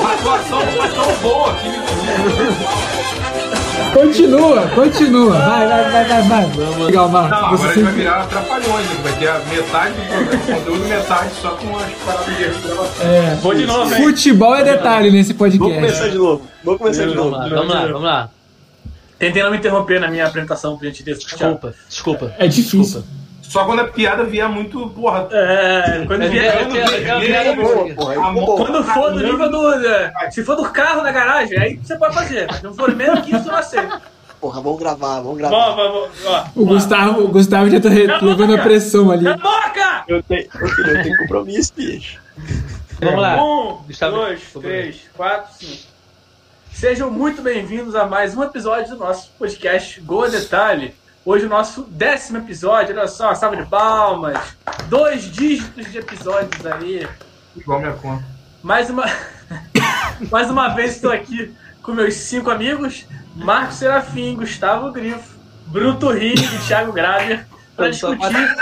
[0.04, 1.70] A atuação foi tão boa que
[3.94, 5.38] Continua, continua.
[5.38, 6.46] Vai, vai, vai, vai, vai.
[6.86, 7.30] Legal, Marco.
[7.30, 8.96] Não, Você agora a gente vai virar trapalhões, né?
[9.04, 12.34] vai ter a metade do programa, conteúdo, metade só com as paradas de
[12.68, 13.08] gravação.
[13.08, 13.36] É.
[13.42, 14.04] Vou de novo, hein?
[14.04, 15.82] Futebol é detalhe nesse Vamos podcast.
[15.82, 16.42] começar de novo.
[16.64, 17.38] Vamos começar de Vamos novo.
[17.38, 18.30] lá, vamos lá, vamos lá.
[19.28, 21.22] Tentei não me interromper na minha apresentação, por gentileza.
[21.22, 21.36] Thiago.
[21.60, 22.36] Desculpa, desculpa.
[22.38, 22.82] É difícil.
[22.82, 23.08] Desculpa.
[23.42, 25.28] Só quando a piada vier muito, porra.
[25.32, 26.66] É, quando vier.
[27.56, 28.14] Boa, porra.
[28.16, 28.58] A mão- Boa.
[28.66, 29.72] Quando for do nível do.
[30.32, 32.48] Se for do carro na garagem, aí você pode fazer.
[32.50, 34.02] Mas não for menos que isso, eu não aceito.
[34.42, 35.56] Porra, vamos gravar, vamos gravar.
[35.56, 36.44] ó, ó, ó.
[36.56, 37.90] O Gustavo, o Gustavo já tá
[38.22, 39.24] levando a pressão ali.
[39.24, 40.04] Cala a boca!
[40.08, 42.20] Eu tenho, ô, filho, eu tenho compromisso, bicho.
[43.00, 43.42] Vamos lá.
[43.42, 45.93] Um, Gustavo, dois, três, quatro, cinco.
[46.74, 50.94] Sejam muito bem-vindos a mais um episódio do nosso podcast Gol a Detalhe.
[51.24, 54.38] Hoje o nosso décimo episódio, olha só, uma salva de palmas.
[54.90, 57.08] Dois dígitos de episódios aí.
[57.56, 58.26] Igual minha conta.
[58.62, 59.06] Mais uma,
[60.30, 63.06] mais uma vez estou aqui com meus cinco amigos,
[63.36, 67.46] Marcos Serafim, Gustavo Grifo, Bruno Turrini e Thiago Graver
[67.94, 68.54] sou discutir.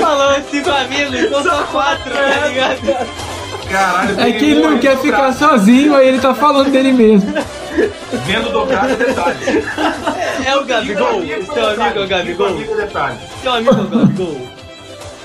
[0.00, 3.39] Falando cinco amigos, então só quatro, tá ligado?
[3.70, 7.32] Caralho, É que ele não quer ficar sozinho, aí ele tá falando dele mesmo.
[8.26, 9.64] Vendo dobrado é detalhe.
[10.44, 11.22] É o Gabigol?
[11.22, 12.48] Seu amigo é o Gabigol?
[12.48, 13.16] É.
[13.42, 14.40] Seu amigo é o Gabigol?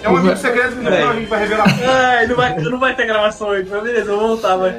[0.03, 1.65] É um amigo secreto que gente vai revelar.
[1.67, 4.71] Ai, não vai, não vai ter gravação hoje, mas beleza, eu vou voltar, vai.